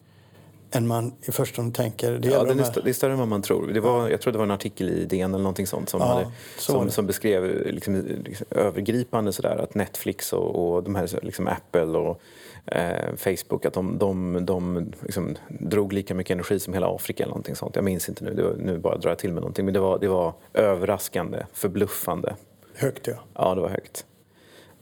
än 0.73 0.87
man 0.87 1.12
i 1.23 1.33
förstone 1.33 1.73
tänker. 1.73 2.12
Det, 2.12 2.28
ja, 2.28 2.45
den 2.45 2.59
är, 2.59 2.62
st 2.62 2.80
det 2.85 2.90
är 2.90 2.95
större 2.95 3.12
än 3.12 3.19
vad 3.19 3.28
man 3.28 3.42
tror. 3.42 3.66
Det 3.66 3.80
var, 3.80 4.09
jag 4.09 4.21
tror 4.21 4.33
det 4.33 4.38
var 4.38 4.45
en 4.45 4.50
artikel 4.50 4.90
i 4.90 5.04
DN 5.04 5.35
eller 5.35 5.42
någonting 5.42 5.66
sånt 5.66 5.88
som, 5.88 6.00
ja, 6.00 6.07
hade, 6.07 6.30
så 6.59 6.73
som, 6.73 6.90
som, 6.90 7.07
beskrev 7.07 7.66
liksom, 7.66 7.95
liksom, 8.25 8.47
övergripande 8.50 9.33
sådär 9.33 9.57
att 9.57 9.75
Netflix 9.75 10.33
och, 10.33 10.75
och 10.75 10.83
de 10.83 10.95
här 10.95 11.09
liksom 11.23 11.49
Apple 11.49 11.83
och 11.83 12.21
eh, 12.66 13.16
Facebook 13.16 13.64
att 13.64 13.75
de, 13.75 13.99
de, 13.99 14.38
de 14.47 14.92
liksom, 15.02 15.37
drog 15.49 15.92
lika 15.92 16.14
mycket 16.14 16.35
energi 16.35 16.61
som 16.61 16.75
hela 16.75 16.95
Afrika 16.95 17.23
eller 17.23 17.30
någonting 17.30 17.57
sånt. 17.57 17.76
Jag 17.76 17.85
minns 17.85 18.09
inte 18.09 18.25
nu, 18.25 18.42
var, 18.42 18.54
nu 18.59 18.78
bara 18.78 18.99
drar 18.99 19.11
jag 19.11 19.19
till 19.19 19.33
med 19.33 19.40
någonting. 19.40 19.64
Men 19.64 19.75
det 19.75 19.80
var, 19.80 19.99
det 19.99 20.09
var 20.09 20.35
överraskande, 20.54 21.47
förbluffande. 21.52 22.37
Högt 22.75 23.07
ja. 23.07 23.14
Ja, 23.35 23.54
det 23.54 23.61
var 23.61 23.69
högt. 23.69 24.07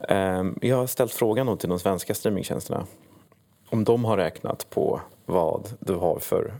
Ehm, 0.07 0.59
jag 0.61 0.77
har 0.77 0.87
ställt 0.87 1.11
frågan 1.11 1.57
till 1.57 1.69
de 1.69 1.79
svenska 1.79 2.13
streamingtjänsterna 2.13 2.85
om 3.69 3.83
de 3.83 4.05
har 4.05 4.17
räknat 4.17 4.69
på 4.69 5.01
vad 5.25 5.69
du 5.79 5.95
har 5.95 6.19
för, 6.19 6.53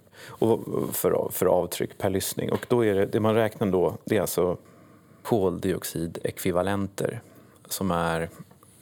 för, 0.94 1.30
för 1.32 1.46
avtryck 1.46 1.98
per 1.98 2.10
lyssning. 2.10 2.52
Och 2.52 2.66
då 2.70 2.86
är 2.86 2.96
det, 2.96 3.06
det 3.06 3.20
man 3.20 3.36
räknar 3.36 3.68
då, 3.68 3.98
det 4.06 4.18
är 4.18 4.22
alltså 4.22 4.58
koldioxidekvivalenter 5.24 7.22
som 7.68 7.92
är 7.92 8.30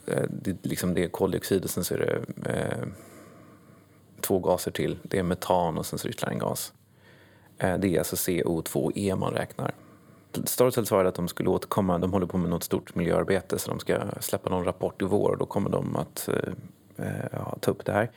eh, 0.07 0.23
det, 0.29 0.65
liksom 0.65 0.93
det 0.93 1.03
är 1.03 1.07
koldioxid 1.07 1.63
och 1.63 1.69
sen 1.69 1.83
så 1.83 1.93
är 1.93 1.99
det 1.99 2.51
eh, 2.51 2.87
två 4.21 4.39
gaser 4.39 4.71
till. 4.71 4.97
Det 5.03 5.19
är 5.19 5.23
metan 5.23 5.77
och 5.77 5.85
sen 5.85 5.99
så 5.99 6.07
är 6.07 6.09
det 6.09 6.13
ytterligare 6.13 6.33
en 6.33 6.39
gas. 6.39 6.73
Eh, 7.57 7.77
det 7.77 7.87
är 7.87 7.99
alltså 7.99 8.15
CO2e 8.15 9.15
man 9.15 9.33
räknar. 9.33 9.73
Storytel 10.45 10.85
svarade 10.85 11.09
att 11.09 11.15
de 11.15 11.27
skulle 11.27 11.49
återkomma, 11.49 11.97
de 11.97 12.13
håller 12.13 12.25
på 12.25 12.37
med 12.37 12.49
något 12.49 12.63
stort 12.63 12.95
miljöarbete 12.95 13.59
så 13.59 13.71
de 13.71 13.79
ska 13.79 13.99
släppa 14.19 14.49
någon 14.49 14.65
rapport 14.65 15.01
i 15.01 15.05
vår 15.05 15.31
och 15.31 15.37
då 15.37 15.45
kommer 15.45 15.69
de 15.69 15.95
att 15.95 16.29
eh, 16.29 16.53
eh 17.05 17.53
ta 17.59 17.71
upp 17.71 17.85
det 17.85 17.91
här. 17.91 18.11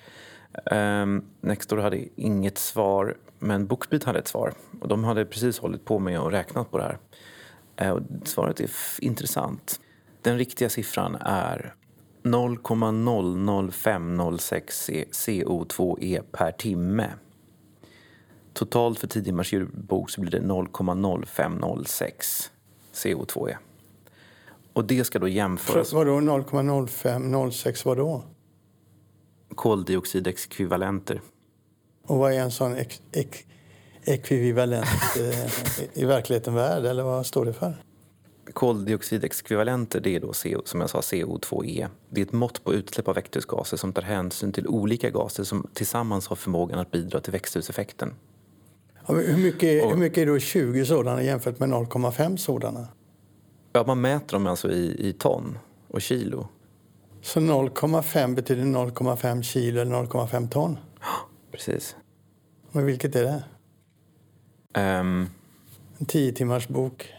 Um, 1.03 1.25
Nextdoor 1.41 1.79
hade 1.79 2.05
inget 2.17 2.59
svar, 2.59 3.17
men 3.39 3.67
Bookbeat 3.67 4.05
hade 4.05 4.19
ett 4.19 4.29
svar. 4.29 4.53
Och 4.81 4.89
de 4.89 5.05
hade 5.05 5.25
precis 5.25 5.59
hållit 5.59 5.85
på 5.85 5.99
med 5.99 6.21
och 6.21 6.31
räknat 6.31 6.71
på 6.71 6.79
det 6.79 6.85
här. 6.85 6.99
Uh, 7.83 7.91
och 7.91 8.03
svaret 8.25 8.61
är 8.61 8.71
intressant. 8.99 9.81
Den 10.23 10.39
riktiga 10.39 10.69
siffran 10.69 11.17
är 11.21 11.75
0,00506 12.23 14.91
CO2e 15.13 16.23
per 16.33 16.53
timme. 16.53 17.11
Totalt 18.53 18.99
för 18.99 19.07
10 19.07 19.25
timmars 19.25 19.53
ljudbok 19.53 20.11
så 20.11 20.21
blir 20.21 20.31
det 20.31 20.41
0,0506 20.41 22.51
CO2e. 22.95 23.57
Och 24.73 24.85
det 24.85 25.05
ska 25.05 25.19
då 25.19 25.29
jämföras... 25.29 25.93
Vadå 25.93 26.13
0,05, 26.13 27.51
06 27.51 27.85
vadå? 27.85 28.25
Koldioxidekvivalenter. 29.55 31.21
Och 32.07 32.19
vad 32.19 32.33
är 32.33 32.41
en 32.41 32.51
sån 32.51 32.77
ek, 32.77 33.01
ek, 33.13 33.47
ekvivalent 34.05 34.87
eh, 35.17 36.03
i 36.03 36.05
verkligheten 36.05 36.55
värd, 36.55 36.85
eller 36.85 37.03
vad 37.03 37.27
står 37.27 37.45
det 37.45 37.53
för? 37.53 37.75
Koldioxidekvivalenter 38.53 40.01
det 40.01 40.17
är 40.17 40.21
då 40.21 40.33
CO, 40.33 40.63
som 40.65 40.81
jag 40.81 40.91
sa, 40.91 41.01
CO2e. 41.01 41.89
Det 42.09 42.21
är 42.21 42.25
ett 42.25 42.33
mått 42.33 42.65
på 42.65 42.75
utsläpp 42.75 43.09
av 43.09 43.15
växthusgaser 43.15 43.77
som 43.77 43.93
tar 43.93 44.03
hänsyn 44.03 44.53
till 44.53 44.67
olika 44.67 45.11
gaser 45.11 45.45
som 45.45 45.67
tillsammans 45.75 46.29
har 46.29 46.37
förmågan 46.37 46.79
att 46.79 46.91
bidra 46.91 47.21
till 47.21 47.33
växthuseffekten. 47.33 48.15
Hur, 49.11 49.37
mycket, 49.37 49.85
och, 49.85 49.91
hur 49.91 49.97
mycket 49.97 50.19
är 50.19 50.27
då 50.27 50.39
20 50.39 50.85
sådana 50.85 51.23
jämfört 51.23 51.59
med 51.59 51.69
0,5 51.69 52.37
sådana? 52.37 52.89
Ja, 53.73 53.85
man 53.87 54.01
mäter 54.01 54.33
dem 54.33 54.47
alltså 54.47 54.71
i, 54.71 55.09
i 55.09 55.13
ton 55.13 55.59
och 55.89 56.03
kilo. 56.03 56.49
Så 57.23 57.41
0,5 57.41 58.35
betyder 58.35 58.63
0,5 58.63 59.43
kilo 59.43 59.81
eller 59.81 59.97
0,5 59.97 60.49
ton? 60.49 60.79
Precis. 61.53 61.97
Men 62.73 62.87
vilket 62.87 63.17
är 63.17 63.25
det? 63.25 63.43
Um, 64.81 65.29
en 65.99 66.07
10 66.07 66.33
timmars 66.33 66.69
bok. 66.69 67.13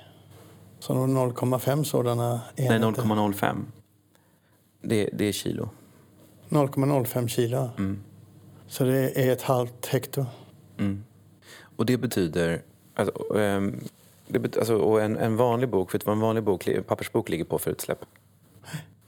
Så 0.79 0.93
0,5 0.93 1.83
sådana 1.83 2.41
enheter? 2.55 2.79
Nej, 2.79 2.89
0,05. 2.89 3.55
Det, 4.81 5.09
det 5.13 5.25
är 5.25 5.31
kilo. 5.31 5.69
0,05 6.49 7.27
kilo? 7.27 7.69
Mm. 7.77 7.99
Så 8.67 8.83
det 8.83 9.27
är 9.27 9.31
ett 9.31 9.41
halvt 9.41 9.85
hekto? 9.85 10.25
Mm. 10.77 11.03
Och 11.81 11.85
det 11.85 11.97
betyder... 11.97 12.61
Alltså, 12.95 13.13
um, 13.29 13.79
det 14.27 14.39
bet 14.39 14.57
alltså, 14.57 14.75
och 14.75 15.01
en, 15.01 15.17
en 15.17 15.37
vanlig 15.37 15.69
bok, 15.69 15.93
vet 15.93 16.01
du 16.01 16.05
vad 16.05 16.15
en 16.15 16.21
vanlig 16.21 16.43
bok, 16.43 16.69
pappersbok 16.87 17.29
ligger 17.29 17.45
på 17.45 17.59
för 17.59 17.71
utsläpp? 17.71 18.05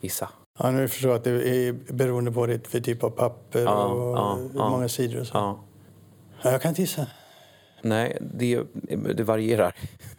Gissa. 0.01 0.29
Ja, 0.59 0.71
nu 0.71 0.87
förstår 0.87 1.11
jag 1.11 1.17
att 1.17 1.23
det 1.23 1.49
är 1.49 1.73
beroende 1.93 2.31
på 2.31 2.45
det 2.45 2.67
för 2.67 2.79
typ 2.79 3.03
av 3.03 3.09
papper 3.09 3.63
ja, 3.63 3.85
och 3.85 4.17
ja, 4.17 4.35
hur 4.35 4.69
många 4.69 4.89
sidor 4.89 5.21
och 5.21 5.27
så. 5.27 5.37
Ja. 5.37 5.59
ja. 6.41 6.51
jag 6.51 6.61
kan 6.61 6.69
inte 6.69 6.81
gissa. 6.81 7.07
Nej, 7.83 8.17
det, 8.21 8.63
det 9.13 9.23
varierar. 9.23 9.75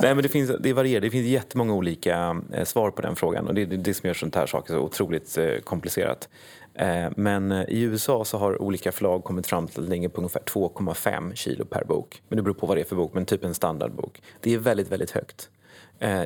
Nej, 0.00 0.14
men 0.14 0.22
det, 0.22 0.28
finns, 0.28 0.50
det 0.60 0.72
varierar. 0.72 1.00
Det 1.00 1.10
finns 1.10 1.26
jättemånga 1.26 1.74
olika 1.74 2.42
eh, 2.52 2.64
svar 2.64 2.90
på 2.90 3.02
den 3.02 3.16
frågan 3.16 3.46
och 3.46 3.54
det 3.54 3.62
är 3.62 3.66
det 3.66 3.94
som 3.94 4.06
gör 4.06 4.14
sånt 4.14 4.34
här 4.34 4.46
saker 4.46 4.74
så 4.74 4.80
otroligt 4.80 5.38
eh, 5.38 5.58
komplicerat. 5.64 6.28
Eh, 6.74 7.06
men 7.16 7.52
i 7.52 7.80
USA 7.80 8.24
så 8.24 8.38
har 8.38 8.62
olika 8.62 8.92
förlag 8.92 9.24
kommit 9.24 9.46
fram 9.46 9.66
till 9.66 9.80
att 9.80 9.86
det 9.86 9.90
ligger 9.90 10.08
på 10.08 10.18
ungefär 10.18 10.40
2,5 10.40 11.34
kilo 11.34 11.64
per 11.64 11.84
bok. 11.84 12.22
Men 12.28 12.36
det 12.36 12.42
beror 12.42 12.54
på 12.54 12.66
vad 12.66 12.76
det 12.76 12.80
är 12.80 12.84
för 12.84 12.96
bok, 12.96 13.14
men 13.14 13.26
typ 13.26 13.44
en 13.44 13.54
standardbok. 13.54 14.22
Det 14.40 14.54
är 14.54 14.58
väldigt, 14.58 14.92
väldigt 14.92 15.10
högt. 15.10 15.50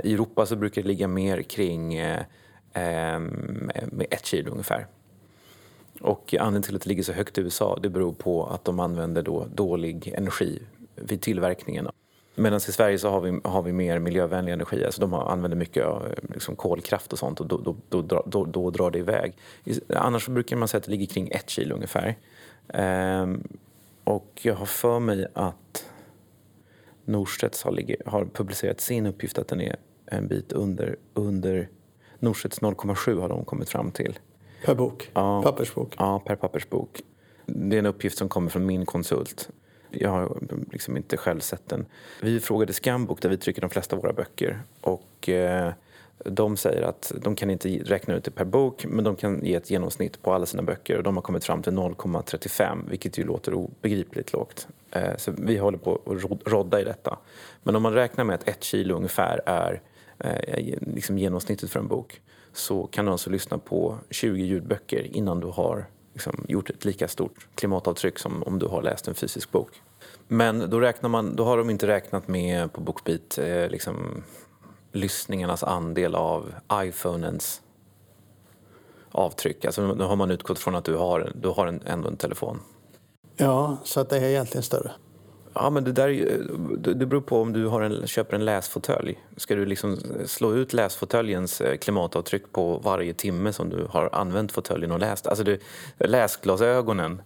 I 0.05 0.15
Europa 0.15 0.47
så 0.47 0.57
brukar 0.57 0.83
det 0.83 0.89
ligga 0.89 1.09
mer 1.09 1.43
kring 1.43 1.97
med 3.93 4.07
ett 4.11 4.27
kilo 4.27 4.51
ungefär. 4.51 4.87
Och 6.03 6.35
anledningen 6.35 6.63
till 6.63 6.77
att 6.77 6.83
det 6.83 6.89
ligger 6.89 7.03
så 7.03 7.13
högt 7.13 7.39
i 7.39 7.41
USA 7.41 7.79
det 7.83 7.89
beror 7.89 8.13
på 8.13 8.47
att 8.47 8.65
de 8.65 8.81
använder 8.81 9.23
då 9.23 9.47
dålig 9.55 10.09
energi 10.17 10.63
vid 10.95 11.21
tillverkningen. 11.21 11.89
Medan 12.35 12.57
i 12.57 12.61
Sverige 12.61 12.99
så 12.99 13.11
har 13.11 13.21
vi, 13.21 13.41
har 13.45 13.63
vi 13.63 13.73
mer 13.73 13.99
miljövänlig 13.99 14.53
energi. 14.53 14.85
Alltså 14.85 15.01
de 15.01 15.15
använder 15.15 15.57
mycket 15.57 15.87
eh, 15.87 16.01
liksom 16.35 16.57
kolkraft 16.57 17.13
och 17.13 17.19
sånt 17.19 17.41
och 17.41 17.47
då, 17.47 17.57
då, 17.89 18.03
då, 18.03 18.23
då, 18.27 18.45
då 18.45 18.71
drar 18.71 18.91
det 18.91 18.99
iväg. 18.99 19.37
Annars 19.89 20.29
brukar 20.29 20.57
man 20.57 20.69
säga 20.69 20.79
att 20.79 20.85
det 20.85 20.91
ligger 20.91 21.07
kring 21.07 21.29
ett 21.29 21.51
kilo 21.51 21.75
ungefär. 21.75 22.19
Ehm, 22.69 23.49
och 24.05 24.41
jag 24.43 24.55
har 24.55 24.67
för 24.67 24.99
mig 24.99 25.27
att 25.35 25.87
Norstedts 27.05 27.63
har, 27.63 28.09
har 28.11 28.25
publicerat 28.25 28.81
sin 28.81 29.07
uppgift 29.07 29.39
att 29.39 29.49
den 29.49 29.61
är 29.61 29.77
en 30.07 30.29
bit 30.29 30.53
under, 30.53 30.97
under 31.15 31.69
Norstedts 32.19 32.61
0,7 32.61 33.21
har 33.21 33.29
de 33.29 33.45
kommit 33.45 33.69
fram 33.69 33.91
till. 33.91 34.19
Per 34.65 34.75
bok? 34.75 35.11
Ja, 35.15 35.43
pappersbok? 35.43 35.95
Ja, 35.99 36.23
per 36.27 36.37
pappersbok. 36.37 37.03
Det 37.47 37.77
är 37.77 37.79
en 37.79 37.87
uppgift 37.87 38.19
som 38.19 38.29
kommer 38.29 38.51
från 38.51 38.67
min 38.67 38.87
konsult. 38.87 39.51
Jag 39.91 40.11
har 40.11 40.39
liksom 40.73 40.97
inte 40.97 41.17
själv 41.17 41.41
sett 41.41 41.69
den. 41.69 41.87
Vi 42.23 42.41
frågade 42.41 42.73
Scambook 42.73 43.23
där 43.23 43.29
vi 43.29 43.37
trycker 43.37 43.61
de 43.61 43.71
flesta 43.71 43.97
av 43.97 44.03
våra 44.03 44.13
böcker. 44.13 44.63
Och 44.81 45.29
eh, 45.29 45.73
de 46.25 46.57
säger 46.57 46.83
att 46.83 47.13
de 47.23 47.37
kan 47.37 47.51
inte 47.51 47.69
räkna 47.69 48.15
ut 48.15 48.25
det 48.25 48.31
per 48.31 48.45
bok 48.45 48.85
men 48.89 49.05
de 49.05 49.17
kan 49.17 49.45
ge 49.45 49.55
ett 49.55 49.71
genomsnitt 49.71 50.23
på 50.23 50.33
alla 50.33 50.47
sina 50.47 50.63
böcker 50.63 50.97
och 50.97 51.03
de 51.03 51.17
har 51.17 51.23
kommit 51.23 51.45
fram 51.45 51.63
till 51.63 51.73
0,35 51.73 52.79
vilket 52.91 53.19
ju 53.19 53.25
låter 53.25 53.55
obegripligt 53.55 54.33
lågt. 54.33 54.69
Eh, 54.91 55.17
så 55.17 55.33
vi 55.39 55.57
håller 55.59 55.79
på 55.79 56.01
att 56.07 56.53
rodda 56.53 56.81
i 56.81 56.85
detta. 56.85 57.19
Men 57.63 57.77
om 57.77 57.83
man 57.83 57.95
räknar 57.95 58.25
med 58.25 58.35
att 58.35 58.49
ett 58.49 58.65
kilo 58.65 58.97
ungefär 58.97 59.41
är 59.47 59.81
eh, 60.19 60.79
liksom 60.81 61.19
genomsnittet 61.19 61.71
för 61.71 61.81
en 61.81 61.89
bok 61.89 62.21
så 62.53 62.87
kan 62.87 63.05
du 63.05 63.13
alltså 63.13 63.31
lyssna 63.31 63.59
på 63.59 63.99
20 64.11 64.43
ljudböcker 64.43 65.17
innan 65.17 65.41
du 65.41 65.47
har 65.47 65.87
liksom, 66.13 66.45
gjort 66.49 66.71
ett 66.71 66.85
lika 66.85 67.09
stort 67.09 67.47
klimatavtryck 67.55 68.19
som 68.19 68.43
om 68.43 68.59
du 68.59 68.67
har 68.67 68.83
läst 68.83 69.09
en 69.09 69.15
fysisk 69.15 69.51
bok. 69.51 69.83
Men 70.29 70.71
då, 70.71 70.81
räknar 70.81 71.09
man, 71.09 71.37
då 71.37 71.45
har 71.45 71.59
de 71.59 71.71
inte 71.71 71.87
räknat 71.87 72.29
med 72.29 72.73
på 72.73 72.81
Bookbeat 72.81 73.39
eh, 73.39 73.69
liksom, 73.69 74.23
lyssningarnas 74.93 75.63
andel 75.63 76.15
av 76.15 76.55
iPhonens 76.73 77.63
avtryck. 79.11 79.65
Alltså, 79.65 79.95
då 79.95 80.05
har 80.05 80.17
man 80.17 80.31
utgått 80.31 80.59
från 80.59 80.75
att 80.75 80.85
du 80.85 80.97
har, 80.97 81.33
du 81.35 81.49
har 81.49 81.67
en, 81.67 81.83
ändå 81.87 82.09
en 82.09 82.17
telefon. 82.17 82.61
Ja, 83.37 83.77
så 83.85 84.01
att 84.01 84.11
det 84.11 84.17
är 84.17 84.25
egentligen 84.25 84.63
större. 84.63 84.93
Ja, 85.55 85.71
men 85.71 85.85
det, 85.85 85.93
där, 85.93 86.39
det 86.95 87.07
beror 87.07 87.21
på 87.21 87.41
om 87.41 87.53
du 87.53 87.67
har 87.67 87.81
en, 87.81 88.07
köper 88.07 88.37
en 88.37 88.45
läsfåtölj. 88.45 89.19
Ska 89.37 89.55
du 89.55 89.67
liksom 89.67 89.99
slå 90.27 90.55
ut 90.55 90.73
läsfåtöljens 90.73 91.61
eh, 91.61 91.77
klimatavtryck 91.77 92.53
på 92.53 92.79
varje 92.79 93.15
timme 93.15 93.53
som 93.53 93.69
du 93.69 93.87
har 93.91 94.09
använt 94.13 94.53
fåtöljen 94.53 94.91
och 94.91 94.99
läst? 94.99 95.27
Alltså 95.27 95.45
du, 95.45 95.59
läsglasögonen, 95.99 97.23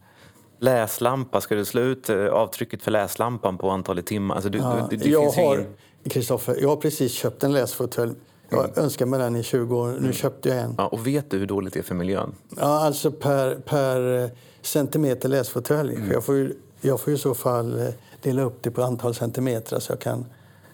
läslampa, 0.59 1.40
ska 1.40 1.54
du 1.54 1.64
slå 1.64 1.80
ut 1.80 2.11
eh, 2.11 2.26
avtrycket 2.26 2.83
för 2.83 2.90
läslampan 2.90 3.59
på 3.59 3.71
antalet 3.71 4.06
timmar? 4.06 4.35
Alltså 4.35 4.50
du, 4.50 4.59
ja, 4.59 4.87
det, 4.90 4.97
det 4.97 5.09
jag, 5.09 5.30
har, 5.30 5.66
Kristoffer, 6.11 6.56
jag 6.61 6.68
har 6.68 6.76
precis 6.76 7.12
köpt 7.12 7.45
en 7.45 7.52
läsfåtölj. 7.52 8.14
Jag 8.49 8.64
mm. 8.64 8.73
önskar 8.76 9.06
mig 9.06 9.21
den 9.21 9.37
i 9.37 9.42
20 9.42 9.76
år. 9.76 9.88
Nu 9.88 9.99
mm. 9.99 10.12
köpte 10.12 10.49
jag 10.49 10.59
en. 10.59 10.75
Ja, 10.78 10.87
och 10.87 11.06
vet 11.06 11.30
du 11.30 11.38
hur 11.38 11.47
dåligt 11.47 11.75
det 11.75 11.80
är 11.80 11.85
för 11.85 11.95
miljön? 11.95 12.35
Ja, 12.56 12.85
alltså 12.85 13.11
per, 13.11 13.54
per 13.54 14.23
eh, 14.23 14.30
centimeter 14.62 15.28
läsfåtölj. 15.28 15.95
Mm. 15.95 16.11
jag 16.11 16.25
får 16.25 16.35
ju 16.35 16.54
jag 16.87 17.00
får 17.00 17.12
i 17.12 17.19
så 17.19 17.35
fall 17.35 17.93
dela 18.23 18.43
upp 18.43 18.62
det 18.62 18.71
på 18.71 18.83
antal 18.83 19.14
centimeter 19.14 19.81
så 19.81 19.93
jag 19.93 20.00
kan 20.00 20.26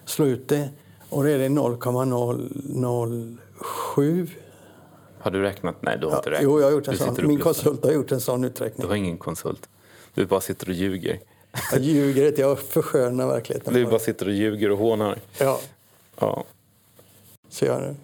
slå 0.04 0.26
ut 0.26 0.48
det. 0.48 0.68
Och 1.08 1.22
då 1.22 1.28
är 1.28 1.38
det 1.38 1.48
0,007. 1.48 4.28
Har 5.18 5.30
du 5.30 5.42
räknat? 5.42 5.76
Nej, 5.80 5.98
du 5.98 6.06
har 6.06 6.12
ja, 6.12 6.18
inte 6.18 6.30
räknat. 6.30 6.44
Jo, 6.44 6.60
jag 6.60 6.66
har 6.66 6.72
gjort 6.72 6.88
en 6.88 6.98
sån. 6.98 7.26
Min 7.26 7.38
konsult 7.38 7.84
har 7.84 7.92
gjort 7.92 8.12
en 8.12 8.20
sån 8.20 8.44
uträkning. 8.44 8.82
Du 8.82 8.88
har 8.88 8.96
ingen 8.96 9.18
konsult. 9.18 9.68
Du 10.14 10.26
bara 10.26 10.40
sitter 10.40 10.68
och 10.68 10.74
ljuger. 10.74 11.20
Jag 11.72 11.80
ljuger 11.80 12.28
inte, 12.28 12.40
jag 12.40 12.58
förskönar 12.58 13.26
verkligheten. 13.26 13.74
Du 13.74 13.86
bara 13.86 13.98
sitter 13.98 14.26
och 14.26 14.32
ljuger 14.32 14.70
och 14.70 14.78
hånar. 14.78 15.18
Ja. 15.38 15.60
ja. 16.20 16.44
Så 17.48 17.64
jag, 17.64 17.94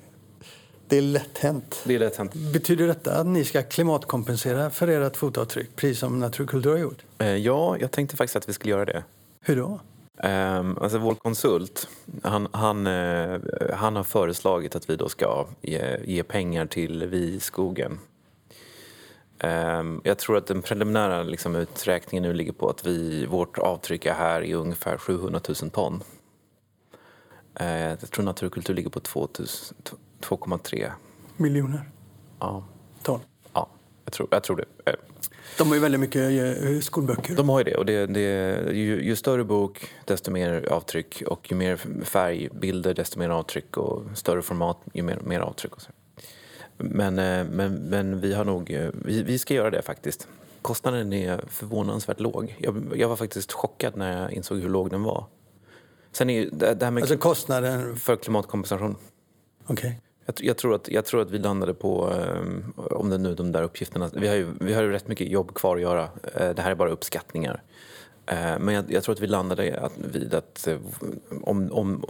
det 0.89 0.99
är 0.99 1.03
lätt 1.03 1.39
hänt. 1.39 1.83
Det 1.85 1.95
är 1.95 1.99
lätt 1.99 2.17
hänt. 2.17 2.35
Betyder 2.35 2.87
detta 2.87 3.15
att 3.15 3.27
ni 3.27 3.45
ska 3.45 3.63
klimatkompensera 3.63 4.71
för 4.71 4.89
ert 4.89 5.17
fotavtryck, 5.17 5.77
precis 5.77 5.99
som 5.99 6.21
Naturkultur 6.21 6.71
har 6.71 6.79
gjort? 6.79 7.03
Eh, 7.19 7.37
ja, 7.37 7.77
jag 7.81 7.91
tänkte 7.91 8.17
faktiskt 8.17 8.37
att 8.37 8.49
vi 8.49 8.53
skulle 8.53 8.71
göra 8.71 8.85
det. 8.85 9.05
Hur 9.41 9.57
då? 9.57 9.81
Um, 10.23 10.79
alltså 10.79 10.99
vår 10.99 11.15
konsult, 11.15 11.89
han, 12.23 12.49
han, 12.53 12.87
uh, 12.87 13.41
han 13.75 13.97
har 13.97 14.03
föreslagit 14.03 14.77
att 14.77 14.91
vi 14.91 14.97
då 14.97 15.09
ska 15.09 15.47
ge, 15.63 15.99
ge 16.05 16.23
pengar 16.23 16.67
till 16.67 17.07
Vi 17.07 17.41
skogen. 17.41 17.99
Um, 19.43 20.01
jag 20.05 20.19
tror 20.19 20.37
att 20.37 20.47
den 20.47 20.63
preliminära 20.63 21.23
liksom, 21.23 21.57
uträkningen 21.57 22.23
nu 22.23 22.33
ligger 22.33 22.53
på 22.53 22.71
att 22.71 22.87
vi, 22.87 23.27
vårt 23.27 23.59
avtryck 23.59 24.07
är 24.07 24.15
här 24.15 24.43
i 24.43 24.55
ungefär 24.55 24.99
700 24.99 25.41
000 25.63 25.71
ton. 25.71 26.03
Uh, 27.61 27.89
jag 27.89 28.11
tror 28.11 28.25
Naturkultur 28.25 28.75
ligger 28.75 28.91
på 28.91 29.01
2,3 30.21 30.91
miljoner 31.37 31.91
ja. 32.39 32.65
ton. 33.03 33.21
Ja, 33.53 33.69
jag 34.05 34.13
tror, 34.13 34.29
jag 34.31 34.43
tror 34.43 34.57
det. 34.57 34.97
De 35.59 35.69
har 35.69 35.75
ju 35.75 35.81
väldigt 35.81 36.01
mycket 36.01 36.23
eh, 36.63 36.81
skolböcker. 36.81 37.37
De 37.37 37.49
har 37.49 37.59
ju 37.59 37.65
det. 37.65 37.77
Och 37.77 37.87
det, 37.87 38.07
det 38.07 38.21
ju, 38.73 39.03
ju, 39.03 39.17
större 39.17 39.45
bok, 39.45 39.91
desto 40.05 40.31
mer 40.31 40.69
avtryck. 40.73 41.23
Och 41.27 41.51
ju 41.51 41.57
mer 41.57 41.77
färgbilder, 42.05 42.95
desto 42.95 43.19
mer 43.19 43.29
avtryck. 43.29 43.77
Och 43.77 44.03
större 44.15 44.43
format, 44.43 44.79
ju 44.93 45.03
mer, 45.03 45.21
mer 45.25 45.41
avtryck. 45.41 45.75
Och 45.75 45.83
så. 45.83 45.91
Men, 46.77 47.19
eh, 47.19 47.45
men, 47.45 47.75
men 47.75 48.21
vi 48.21 48.35
har 48.35 48.45
nog... 48.45 48.71
Eh, 48.71 48.89
vi, 49.05 49.23
vi 49.23 49.39
ska 49.39 49.55
göra 49.55 49.71
det 49.71 49.83
faktiskt. 49.83 50.29
Kostnaden 50.63 51.13
är 51.13 51.45
förvånansvärt 51.49 52.21
låg. 52.21 52.57
Jag, 52.59 52.93
jag 52.97 53.09
var 53.09 53.17
faktiskt 53.17 53.53
chockad 53.53 53.97
när 53.97 54.23
jag 54.23 54.33
insåg 54.33 54.59
hur 54.59 54.69
låg 54.69 54.91
den 54.91 55.03
var. 55.03 55.25
Sen 56.13 56.31
är 56.31 56.49
det, 56.53 56.75
det 56.75 56.85
här 56.85 56.91
med 56.91 57.03
alltså 57.03 57.19
kostnaden? 57.19 57.97
För 57.97 58.17
klimatkompensation. 58.17 58.97
Okej. 59.67 59.75
Okay. 59.75 60.08
Jag, 60.29 60.35
jag, 60.41 60.57
tror 60.57 60.75
att, 60.75 60.89
jag 60.89 61.05
tror 61.05 61.23
att 61.23 61.31
vi 61.31 61.39
landade 61.39 61.75
på, 61.75 62.07
um, 62.07 62.73
om 62.77 63.11
det 63.11 63.19
nu 63.19 63.35
de 63.35 63.53
där 63.53 63.63
uppgifterna, 63.63 64.11
vi 64.13 64.29
har, 64.29 64.37
ju, 64.37 64.47
vi 64.61 64.75
har 64.75 64.83
ju 64.83 64.91
rätt 64.91 65.09
mycket 65.09 65.29
jobb 65.29 65.55
kvar 65.55 65.77
att 65.77 65.83
göra. 65.83 66.03
Uh, 66.05 66.55
det 66.57 66.63
här 66.63 66.71
är 66.71 66.75
bara 66.75 66.91
uppskattningar. 66.91 67.63
Eh, 68.31 68.59
men 68.59 68.75
jag, 68.75 68.93
jag, 68.93 69.03
tror 69.03 69.15
att 69.15 69.21
vi 69.21 69.27
landade 69.27 69.81
att, 69.81 69.93
vid 69.99 70.35
att, 70.35 70.69
om, 71.43 71.73
om, 71.73 72.05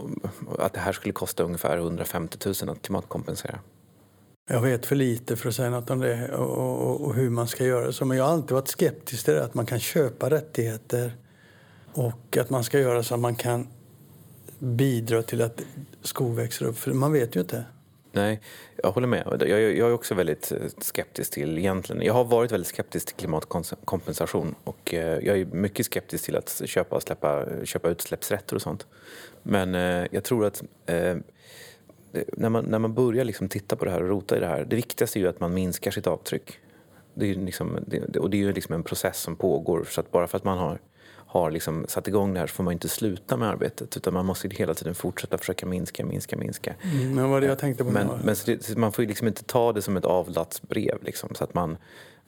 att 0.59 0.73
det 0.73 0.79
här 0.79 0.91
skulle 0.91 1.13
kosta 1.13 1.43
ungefär 1.43 1.77
150 1.77 2.37
000 2.45 2.69
att 2.69 2.81
klimatkompensera. 2.81 3.59
Jag 4.49 4.61
vet 4.61 4.85
för 4.85 4.95
lite 4.95 5.35
för 5.35 5.49
att 5.49 5.55
säga 5.55 5.69
något 5.69 5.89
om 5.89 5.99
det 5.99 6.35
och, 6.35 6.57
och, 6.57 7.01
och 7.01 7.15
hur 7.15 7.29
man 7.29 7.47
ska 7.47 7.65
göra 7.65 7.91
så. 7.91 8.05
Men 8.05 8.17
jag 8.17 8.23
har 8.23 8.31
alltid 8.31 8.51
varit 8.51 8.67
skeptisk 8.67 9.25
till 9.25 9.33
det, 9.33 9.43
att 9.43 9.53
man 9.53 9.65
kan 9.65 9.79
köpa 9.79 10.29
rättigheter 10.29 11.15
och 11.93 12.37
att 12.37 12.49
man 12.49 12.63
ska 12.63 12.79
göra 12.79 13.03
så 13.03 13.13
att 13.13 13.19
man 13.19 13.35
kan 13.35 13.67
bidra 14.59 15.23
till 15.23 15.41
att 15.41 15.61
skog 16.01 16.35
växer 16.35 16.65
upp. 16.65 16.77
För 16.77 16.93
man 16.93 17.11
vet 17.11 17.35
ju 17.35 17.39
inte. 17.39 17.65
Nej, 18.11 18.41
jag 18.83 18.91
håller 18.91 19.07
med. 19.07 19.43
Jag, 19.47 19.61
jag 19.61 19.89
är 19.89 19.93
också 19.93 20.15
väldigt 20.15 20.51
eh, 20.51 20.57
skeptisk 20.77 21.31
till 21.31 21.57
egentligen. 21.57 22.01
Jag 22.01 22.13
har 22.13 22.23
varit 22.23 22.51
väldigt 22.51 22.67
skeptisk 22.67 23.07
till 23.07 23.15
klimatkompensation 23.15 24.55
och 24.63 24.93
eh, 24.93 25.19
jag 25.25 25.39
är 25.39 25.45
mycket 25.45 25.85
skeptisk 25.85 26.25
till 26.25 26.35
att 26.35 26.61
köpa 26.65 26.95
och 26.95 27.03
släppa, 27.03 27.45
köpa 27.63 27.89
utsläppsrätter 27.89 28.55
och 28.55 28.61
sånt. 28.61 28.87
Men 29.43 29.75
eh, 29.75 30.07
jag 30.11 30.23
tror 30.23 30.45
att 30.45 30.63
eh, 30.85 31.15
när 32.37 32.49
man, 32.49 32.65
när 32.65 32.79
man 32.79 32.93
börjar 32.93 33.25
liksom 33.25 33.49
titta 33.49 33.75
på 33.75 33.85
det 33.85 33.91
här 33.91 34.03
och 34.03 34.09
rota 34.09 34.37
i 34.37 34.39
det 34.39 34.47
här, 34.47 34.65
det 34.65 34.75
viktigaste 34.75 35.19
är 35.19 35.21
ju 35.21 35.27
att 35.27 35.39
man 35.39 35.53
minskar 35.53 35.91
sitt 35.91 36.07
avtryck. 36.07 36.59
Det 37.13 37.31
är 37.31 37.35
liksom, 37.35 37.79
det, 37.87 38.19
och 38.19 38.29
det 38.29 38.37
är 38.37 38.39
ju 38.39 38.53
liksom 38.53 38.75
en 38.75 38.83
process 38.83 39.17
som 39.17 39.35
pågår. 39.35 39.83
Så 39.89 40.01
att 40.01 40.11
bara 40.11 40.27
för 40.27 40.37
att 40.37 40.43
man 40.43 40.57
har 40.57 40.79
har 41.31 41.51
liksom 41.51 41.85
satt 41.87 42.07
igång 42.07 42.33
det 42.33 42.39
här 42.39 42.47
så 42.47 42.53
får 42.53 42.63
man 42.63 42.73
inte 42.73 42.89
sluta 42.89 43.37
med 43.37 43.49
arbetet 43.49 43.97
utan 43.97 44.13
man 44.13 44.25
måste 44.25 44.47
hela 44.47 44.73
tiden 44.73 44.95
fortsätta 44.95 45.37
försöka 45.37 45.65
minska, 45.65 46.05
minska, 46.05 46.37
minska. 46.37 46.75
Mm, 46.81 47.15
men 47.15 47.29
vad 47.29 47.41
det 47.41 47.47
jag 47.47 47.59
tänkte 47.59 47.83
på 47.83 47.91
men, 47.91 48.07
men 48.23 48.35
det, 48.45 48.77
man 48.77 48.91
får 48.91 49.03
liksom 49.03 49.27
inte 49.27 49.43
ta 49.43 49.73
det 49.73 49.81
som 49.81 49.97
ett 49.97 50.05
avlatsbrev 50.05 51.03
liksom, 51.03 51.35
så 51.35 51.43
att 51.43 51.53
man, 51.53 51.77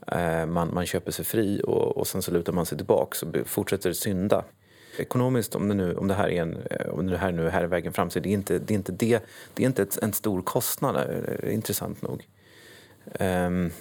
eh, 0.08 0.46
man, 0.46 0.74
man 0.74 0.86
köper 0.86 1.12
sig 1.12 1.26
fri 1.26 1.62
och, 1.64 1.98
och 1.98 2.08
sen 2.08 2.22
så 2.22 2.32
lutar 2.32 2.54
man 2.54 2.66
sig 2.66 2.78
tillbaka 2.78 3.26
och 3.26 3.48
fortsätter 3.48 3.94
synda. 3.94 4.44
Ekonomiskt, 4.98 5.56
om 5.56 5.68
det, 5.68 5.74
nu, 5.74 5.96
om 5.96 6.08
det 6.08 6.14
här 6.14 6.30
är 6.30 6.42
en, 6.42 6.58
eh, 6.72 6.88
om 6.90 7.08
det 7.08 7.18
här 7.18 7.32
nu 7.32 7.50
är 7.50 7.64
vägen 7.64 7.94
fram, 7.94 8.10
så 8.10 8.20
är 8.20 8.24
det 8.24 8.30
inte 8.30 8.60
det, 8.60 8.74
är 8.74 8.76
inte 8.76 8.92
det, 8.92 9.20
det 9.54 9.64
är 9.64 9.68
inte 9.68 9.82
ett, 9.82 9.98
en 9.98 10.14
stor 10.14 10.42
kostnad, 10.42 10.96
eh, 10.96 11.54
intressant 11.54 12.02
nog. 12.02 12.28
Um, 13.20 13.72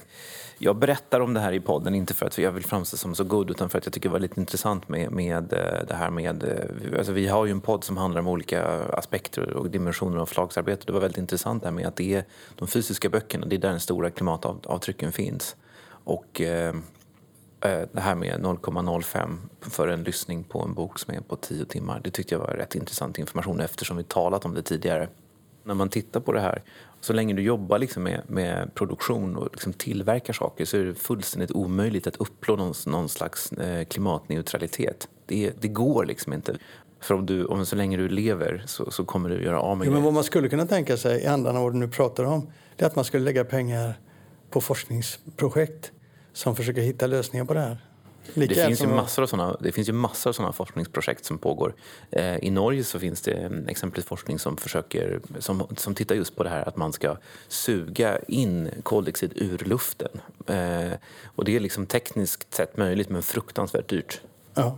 jag 0.63 0.75
berättar 0.75 1.19
om 1.19 1.33
det 1.33 1.39
här 1.39 1.53
i 1.53 1.59
podden, 1.59 1.95
inte 1.95 2.13
för 2.13 2.25
att 2.25 2.37
jag 2.37 2.51
vill 2.51 2.63
framstå 2.63 2.97
som 2.97 3.15
så 3.15 3.23
god 3.23 3.51
utan 3.51 3.69
för 3.69 3.77
att 3.77 3.85
jag 3.85 3.93
tycker 3.93 4.09
det 4.09 4.13
var 4.13 4.19
lite 4.19 4.39
intressant 4.39 4.89
med, 4.89 5.11
med 5.11 5.53
eh, 5.53 5.87
det 5.87 5.93
här 5.93 6.09
med... 6.09 6.43
Eh, 6.43 6.97
alltså 6.97 7.11
vi 7.11 7.27
har 7.27 7.45
ju 7.45 7.51
en 7.51 7.61
podd 7.61 7.83
som 7.83 7.97
handlar 7.97 8.21
om 8.21 8.27
olika 8.27 8.63
aspekter 8.93 9.53
och 9.53 9.69
dimensioner 9.69 10.17
av 10.17 10.25
förlagsarbete. 10.25 10.83
Det 10.85 10.93
var 10.93 10.99
väldigt 10.99 11.17
intressant 11.17 11.63
det 11.63 11.71
med 11.71 11.87
att 11.87 11.95
det 11.95 12.13
är 12.13 12.25
de 12.55 12.67
fysiska 12.67 13.09
böckerna, 13.09 13.45
det 13.45 13.55
är 13.55 13.59
där 13.59 13.69
den 13.69 13.79
stora 13.79 14.09
klimatavtrycken 14.09 15.11
finns. 15.11 15.55
Och 16.03 16.41
eh, 16.41 16.75
eh 17.61 17.81
det 17.91 18.01
här 18.01 18.15
med 18.15 18.41
0,05 18.41 19.37
för 19.61 19.87
en 19.87 20.03
lyssning 20.03 20.43
på 20.43 20.61
en 20.61 20.73
bok 20.73 20.99
som 20.99 21.13
är 21.13 21.21
på 21.21 21.35
10 21.35 21.65
timmar, 21.65 22.01
det 22.03 22.11
tyckte 22.11 22.35
jag 22.35 22.39
var 22.39 22.47
rätt 22.47 22.75
intressant 22.75 23.19
information 23.19 23.59
eftersom 23.59 23.97
vi 23.97 24.03
talat 24.03 24.45
om 24.45 24.53
det 24.53 24.61
tidigare. 24.61 25.07
När 25.63 25.73
man 25.73 25.89
tittar 25.89 26.19
på 26.19 26.33
det 26.33 26.41
här 26.41 26.63
så 27.01 27.13
länge 27.13 27.33
du 27.33 27.41
jobbar 27.41 27.79
liksom 27.79 28.03
med, 28.03 28.21
med 28.27 28.75
produktion 28.75 29.35
och 29.35 29.49
liksom 29.51 29.73
tillverkar 29.73 30.33
saker 30.33 30.65
så 30.65 30.77
är 30.77 30.83
det 30.83 30.95
fullständigt 30.95 31.51
omöjligt 31.51 32.07
att 32.07 32.15
uppnå 32.15 32.55
någon, 32.55 32.73
någon 32.85 33.09
slags 33.09 33.51
eh, 33.51 33.85
klimatneutralitet. 33.85 35.07
Det, 35.25 35.51
det 35.61 35.67
går 35.67 36.05
liksom 36.05 36.33
inte. 36.33 36.57
För 36.99 37.15
om, 37.15 37.25
du, 37.25 37.45
om 37.45 37.65
så 37.65 37.75
länge 37.75 37.97
du 37.97 38.09
lever 38.09 38.63
så, 38.67 38.91
så 38.91 39.05
kommer 39.05 39.29
du 39.29 39.43
göra 39.43 39.61
av 39.61 39.77
med 39.77 39.87
ja, 39.87 39.91
men 39.91 40.03
Vad 40.03 40.13
man 40.13 40.23
skulle 40.23 40.49
kunna 40.49 40.65
tänka 40.65 40.97
sig 40.97 41.21
i 41.21 41.25
andan 41.25 41.55
av 41.55 41.63
vad 41.63 41.73
du 41.73 41.77
nu 41.77 41.87
pratar 41.87 42.23
om 42.23 42.47
det 42.75 42.85
är 42.85 42.87
att 42.87 42.95
man 42.95 43.05
skulle 43.05 43.23
lägga 43.23 43.45
pengar 43.45 43.99
på 44.49 44.61
forskningsprojekt 44.61 45.91
som 46.33 46.55
försöker 46.55 46.81
hitta 46.81 47.07
lösningar 47.07 47.45
på 47.45 47.53
det 47.53 47.59
här. 47.59 47.77
Det 48.33 48.55
finns, 48.55 48.81
ju 48.81 48.87
massor 48.87 49.23
av 49.23 49.27
såna, 49.27 49.57
det 49.59 49.71
finns 49.71 49.89
ju 49.89 49.93
massor 49.93 50.29
av 50.29 50.33
sådana 50.33 50.53
forskningsprojekt 50.53 51.25
som 51.25 51.37
pågår. 51.37 51.73
Eh, 52.11 52.37
I 52.37 52.49
Norge 52.49 52.83
så 52.83 52.99
finns 52.99 53.21
det 53.21 53.63
exempelvis 53.67 54.05
forskning 54.05 54.39
som, 54.39 54.57
försöker, 54.57 55.21
som, 55.39 55.67
som 55.77 55.95
tittar 55.95 56.15
just 56.15 56.35
på 56.35 56.43
det 56.43 56.49
här 56.49 56.67
att 56.67 56.77
man 56.77 56.93
ska 56.93 57.17
suga 57.47 58.19
in 58.27 58.69
koldioxid 58.83 59.31
ur 59.35 59.57
luften. 59.57 60.21
Eh, 60.47 60.97
och 61.25 61.45
det 61.45 61.55
är 61.55 61.59
liksom 61.59 61.85
tekniskt 61.85 62.53
sett 62.53 62.77
möjligt 62.77 63.09
men 63.09 63.21
fruktansvärt 63.21 63.89
dyrt. 63.89 64.21
Ja. 64.53 64.77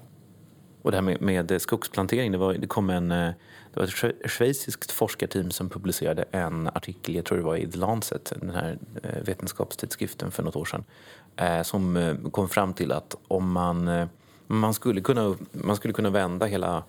Och 0.84 0.91
det 0.91 0.98
här 0.98 1.02
med, 1.02 1.22
med 1.22 1.62
skogsplantering, 1.62 2.32
det, 2.32 2.38
var, 2.38 2.54
det 2.54 2.67
kom 2.67 2.89
en 2.89 3.12
eh, 3.12 3.32
det 3.74 3.80
var 3.80 3.84
ett 3.84 4.32
schweiziskt 4.32 4.91
forskarteam 4.91 5.52
som 5.52 5.69
publicerade 5.69 6.26
en 6.32 6.67
artikel, 6.67 7.15
jag 7.15 7.26
tror 7.26 7.38
det 7.38 7.43
var 7.43 7.56
i 7.56 7.72
The 7.72 7.78
Lancet, 7.78 8.34
den 8.39 8.50
här 8.50 8.78
eh, 9.04 9.24
vetenskapstidskriften 9.24 10.32
för 10.32 10.43
något 10.43 10.56
år 10.56 10.65
sedan, 10.65 10.84
eh, 11.36 11.62
som 11.63 12.17
kom 12.32 12.50
fram 12.50 12.74
till 12.74 12.91
att 12.91 13.15
om 13.28 13.52
man, 13.52 14.08
man, 14.48 14.74
skulle, 14.74 15.02
kunna, 15.02 15.36
man 15.52 15.76
skulle 15.76 15.93
kunna 15.93 16.10
vända 16.10 16.46
hela, 16.46 16.84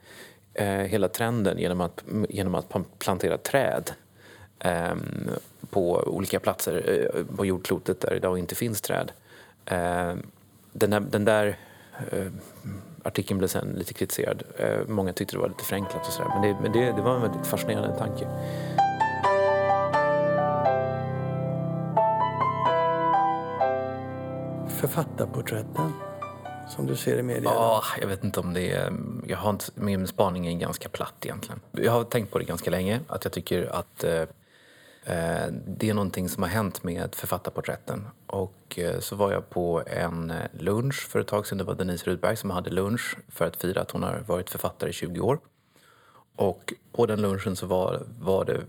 hela 0.87 1.09
trenden 1.09 1.59
genom 1.59 1.81
att, 1.81 2.05
genom 2.29 2.55
att 2.55 2.99
plantera 2.99 3.39
träd 3.39 3.91
ehm, 4.59 5.29
på 5.71 5.93
olika 6.07 6.41
platser 6.41 7.25
på 7.37 7.47
jordklotet 7.47 8.01
där 8.01 8.11
det 8.11 8.17
idag 8.17 8.39
inte 8.39 8.55
finns 8.55 8.81
träd. 8.81 9.13
Ehm, 9.65 10.23
den 10.73 10.91
där, 10.91 11.01
den 11.01 11.25
där 11.25 11.57
artikeln 13.05 13.39
blev 13.39 13.49
sen 13.49 13.75
lite 13.79 13.95
kritiserad. 13.95 14.43
Många 14.87 15.13
tyckte 15.13 15.37
det 15.37 15.41
var 15.41 15.49
lite 15.49 15.65
förenklat 15.65 16.07
och 16.07 16.13
sådär. 16.13 16.29
Men, 16.29 16.43
det, 16.43 16.57
men 16.63 16.73
det, 16.73 16.93
det 16.93 17.03
var 17.03 17.15
en 17.15 17.23
väldigt 17.23 17.47
fascinerande 17.47 17.99
tanke. 17.99 18.29
författarporträtten 24.89 25.93
som 26.69 26.87
du 26.87 26.97
ser 26.97 27.19
i 27.19 27.23
media? 27.23 27.51
Ja, 27.55 27.83
jag 28.01 28.09
vet 28.09 28.25
inte 28.25 28.41
om 28.41 28.55
det 28.55 28.73
är... 28.73 28.93
Jag 29.27 29.39
har 29.39 29.51
inte, 29.51 29.65
min 29.75 30.07
spaning 30.07 30.47
är 30.47 30.59
ganska 30.59 30.89
platt 30.89 31.15
egentligen. 31.23 31.61
Jag 31.73 31.93
har 31.93 32.05
tänkt 32.05 32.33
på 32.33 32.39
det 32.39 32.45
ganska 32.45 32.71
länge, 32.71 33.01
att 33.09 33.25
jag 33.25 33.33
tycker 33.33 33.67
att 33.75 34.05
eh, 34.05 34.13
eh 34.13 34.29
det 35.67 35.91
är 35.91 35.95
någonting 35.95 36.29
som 36.29 36.43
har 36.43 36.51
hänt 36.51 36.83
med 36.83 37.15
författarporträtten. 37.15 38.07
Och 38.27 38.79
eh, 38.79 39.01
så 39.01 39.17
var 39.17 39.33
jag 39.33 39.51
på 39.51 39.83
en 39.87 40.31
eh, 40.31 40.37
lunch 40.53 41.09
för 41.09 41.21
ett 41.21 41.27
tag 41.27 41.47
sedan. 41.47 41.59
Det 41.59 41.65
var 41.65 41.75
Denise 41.75 42.11
Rudberg 42.11 42.37
som 42.37 42.51
hade 42.51 42.71
lunch 42.71 43.17
för 43.29 43.47
att 43.47 43.57
fira 43.57 43.81
att 43.81 43.91
hon 43.91 44.03
har 44.03 44.25
varit 44.27 44.51
författare 44.51 44.91
i 44.91 44.93
20 44.93 45.21
år. 45.21 45.39
Och 46.37 46.75
på 46.93 47.07
den 47.07 47.23
lunchen 47.23 47.57
så 47.57 47.67
var, 47.67 48.03
var 48.21 48.45
det 48.45 48.61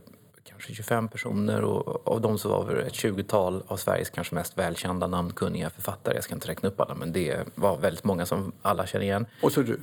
kanske 0.44 0.74
25 0.74 1.08
personer 1.08 1.62
och 1.62 2.08
av 2.08 2.22
dem 2.22 2.38
så 2.38 2.50
var 2.50 2.76
det 2.76 2.82
ett 2.82 2.94
20-tal 2.94 3.64
av 3.68 3.78
Sveriges 3.78 4.10
kanske 4.10 4.36
mest 4.36 4.58
välkända 4.58 5.08
namnkunniga 5.08 5.70
författare. 5.70 6.16
Jag 6.16 6.24
ska 6.24 6.34
inte 6.34 6.48
räkna 6.48 6.70
upp 6.70 6.80
alla 6.80 6.96
men 6.96 7.12
det 7.12 7.38
var 7.56 7.78
väldigt 7.78 8.04
många 8.04 8.26
som 8.26 8.52
alla 8.62 8.88
känner 8.88 9.06
igen. 9.06 9.26
Och 9.42 9.52
så 9.52 9.62
du? 9.62 9.80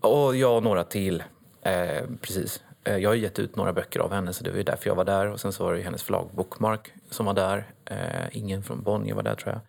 Och 0.00 0.36
jag 0.36 0.56
och 0.56 0.62
några 0.62 0.84
till. 0.84 1.22
Eh, 1.62 2.04
precis. 2.20 2.62
Eh, 2.84 2.96
jag 2.96 3.10
har 3.10 3.14
gett 3.14 3.38
ut 3.38 3.56
några 3.56 3.72
böcker 3.72 4.00
av 4.00 4.12
henne 4.12 4.32
så 4.32 4.44
det 4.44 4.50
var 4.50 4.56
ju 4.56 4.62
därför 4.62 4.90
jag 4.90 4.94
var 4.94 5.04
där. 5.04 5.26
Och 5.26 5.40
sen 5.40 5.52
så 5.52 5.64
var 5.64 5.74
det 5.74 5.82
hennes 5.82 6.02
förlag 6.02 6.30
Bookmark 6.34 6.92
som 7.10 7.26
var 7.26 7.34
där. 7.34 7.72
Eh, 7.84 7.96
ingen 8.32 8.62
från 8.62 8.82
Bonnier 8.82 9.14
var 9.14 9.22
där 9.22 9.34
tror 9.34 9.52
jag. 9.52 9.60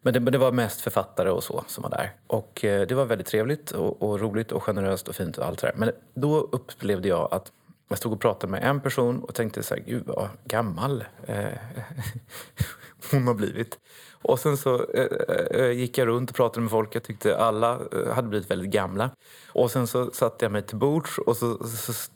Men 0.00 0.12
det, 0.12 0.20
men 0.20 0.32
det, 0.32 0.38
var 0.38 0.52
mest 0.52 0.80
författare 0.80 1.30
och 1.30 1.44
så 1.44 1.64
som 1.66 1.82
var 1.82 1.90
där. 1.90 2.12
Och 2.26 2.64
eh, 2.64 2.86
det 2.86 2.94
var 2.94 3.04
väldigt 3.04 3.26
trevligt 3.26 3.70
och, 3.70 4.02
och, 4.02 4.20
roligt 4.20 4.52
och 4.52 4.62
generöst 4.62 5.08
och 5.08 5.14
fint 5.14 5.38
och 5.38 5.46
allt 5.46 5.60
det 5.60 5.66
där. 5.66 5.74
Men 5.76 5.92
då 6.14 6.40
upplevde 6.40 7.08
jag 7.08 7.28
att 7.30 7.52
jag 7.88 7.98
stod 7.98 8.12
och 8.12 8.20
pratade 8.20 8.50
med 8.50 8.64
en 8.64 8.80
person 8.80 9.24
och 9.24 9.34
tänkte 9.34 9.62
så 9.62 9.74
här, 9.74 9.82
gud 9.82 10.02
vad 10.06 10.28
gammal 10.44 11.04
eh, 11.26 11.44
hon 13.10 13.26
har 13.26 13.34
blivit. 13.34 13.78
Och 14.26 14.38
sen 14.38 14.56
så 14.56 14.74
eh, 14.94 15.06
eh, 15.28 15.60
eh, 15.60 15.70
gick 15.70 15.98
jag 15.98 16.08
runt 16.08 16.30
och 16.30 16.36
pratade 16.36 16.60
med 16.60 16.70
folk. 16.70 16.94
Jag 16.94 17.02
tyckte 17.02 17.38
alla 17.38 17.72
eh, 17.92 18.14
hade 18.14 18.28
blivit 18.28 18.50
väldigt 18.50 18.70
gamla. 18.70 19.10
Och 19.52 19.70
sen 19.70 19.86
så 19.86 20.10
satte 20.10 20.44
jag 20.44 20.52
mig 20.52 20.62
till 20.62 20.76
bords 20.76 21.18
och 21.18 21.36
så, 21.36 21.66
så, 21.66 21.92
så 21.92 22.10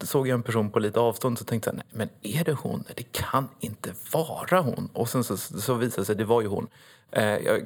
såg 0.00 0.28
jag 0.28 0.34
en 0.34 0.42
person 0.42 0.70
på 0.70 0.78
lite 0.78 1.00
avstånd 1.00 1.38
så 1.38 1.44
tänkte 1.44 1.70
jag, 1.70 1.76
nej 1.76 1.86
men 1.90 2.08
är 2.22 2.44
det 2.44 2.52
hon? 2.52 2.84
Det 2.96 3.12
kan 3.12 3.48
inte 3.60 3.94
vara 4.12 4.60
hon. 4.60 4.88
Och 4.92 5.08
sen 5.08 5.24
så, 5.24 5.36
så 5.36 5.74
visade 5.74 6.02
det 6.02 6.06
sig, 6.06 6.16
det 6.16 6.24
var 6.24 6.40
ju 6.40 6.46
hon. 6.48 6.66
Eh, 7.12 7.58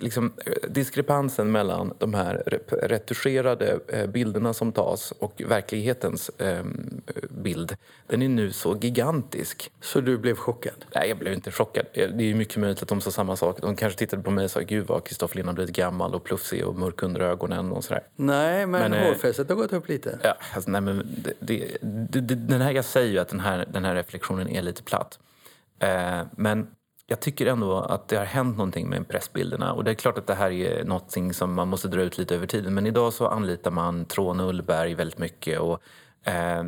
liksom, 0.00 0.32
diskrepansen 0.68 1.52
mellan 1.52 1.94
de 1.98 2.14
här 2.14 2.60
retuscherade 2.82 3.78
eh, 3.88 4.06
bilderna 4.06 4.52
som 4.52 4.72
tas 4.72 5.12
och 5.18 5.42
verklighetens 5.46 6.28
eh, 6.28 6.64
bild, 7.30 7.76
den 8.06 8.22
är 8.22 8.28
nu 8.28 8.52
så 8.52 8.76
gigantisk. 8.80 9.72
Så 9.80 10.00
du 10.00 10.18
blev 10.18 10.36
chockad? 10.36 10.84
Nej, 10.94 11.08
jag 11.08 11.18
blev 11.18 11.32
inte 11.32 11.50
chockad. 11.50 11.86
Det 11.94 12.30
är 12.30 12.34
mycket 12.34 12.56
möjligt 12.56 12.82
att 12.82 12.88
de 12.88 13.00
sa 13.00 13.10
samma 13.10 13.36
sak. 13.36 13.58
De 13.60 13.76
kanske 13.76 13.98
tittade 13.98 14.22
på 14.22 14.30
mig 14.30 14.44
och 14.44 14.50
sa 14.50 14.60
gud 14.60 14.86
vad 14.86 15.04
Kristoffer 15.04 15.36
Lind 15.36 15.48
har 15.48 15.54
blivit 15.54 15.76
gammal 15.76 16.14
och 16.14 16.24
plufsig 16.24 16.66
och 16.66 16.76
mörk 16.76 17.02
under 17.02 17.20
ögonen 17.20 17.72
och 17.72 17.84
sådär. 17.84 18.02
Nej, 18.16 18.66
men, 18.66 18.90
men 18.90 19.06
hårfästet 19.06 19.48
har 19.48 19.56
gått 19.56 19.72
upp 19.72 19.88
lite. 19.88 20.18
Ja, 20.22 20.34
alltså, 20.54 20.70
nej, 20.70 20.80
men 20.80 21.16
det, 21.22 21.32
det, 21.40 22.20
det, 22.20 22.34
den 22.34 22.60
här, 22.60 22.70
jag 22.70 22.84
säger 22.84 23.12
ju 23.12 23.18
att 23.18 23.28
den 23.28 23.40
här, 23.40 23.66
den 23.72 23.84
här 23.84 23.94
reflektionen 23.94 24.48
är 24.48 24.62
lite 24.62 24.82
platt. 24.82 25.18
Eh, 25.78 26.20
men 26.36 26.66
jag 27.12 27.20
tycker 27.20 27.46
ändå 27.46 27.78
att 27.78 28.08
det 28.08 28.16
har 28.16 28.24
hänt 28.24 28.56
någonting 28.56 28.88
med 28.88 29.08
pressbilderna. 29.08 29.72
Och 29.72 29.84
det 29.84 29.90
är 29.90 29.94
klart 29.94 30.18
att 30.18 30.26
det 30.26 30.34
här 30.34 30.50
är 30.50 30.84
någonting 30.84 31.34
som 31.34 31.54
man 31.54 31.68
måste 31.68 31.88
dra 31.88 32.02
ut 32.02 32.18
lite 32.18 32.34
över 32.34 32.46
tiden. 32.46 32.74
Men 32.74 32.86
idag 32.86 33.12
så 33.12 33.26
anlitar 33.26 33.70
man 33.70 34.04
Tråne 34.04 34.42
Ullberg 34.42 34.94
väldigt 34.94 35.18
mycket. 35.18 35.60
Och, 35.60 35.80
eh, 36.24 36.64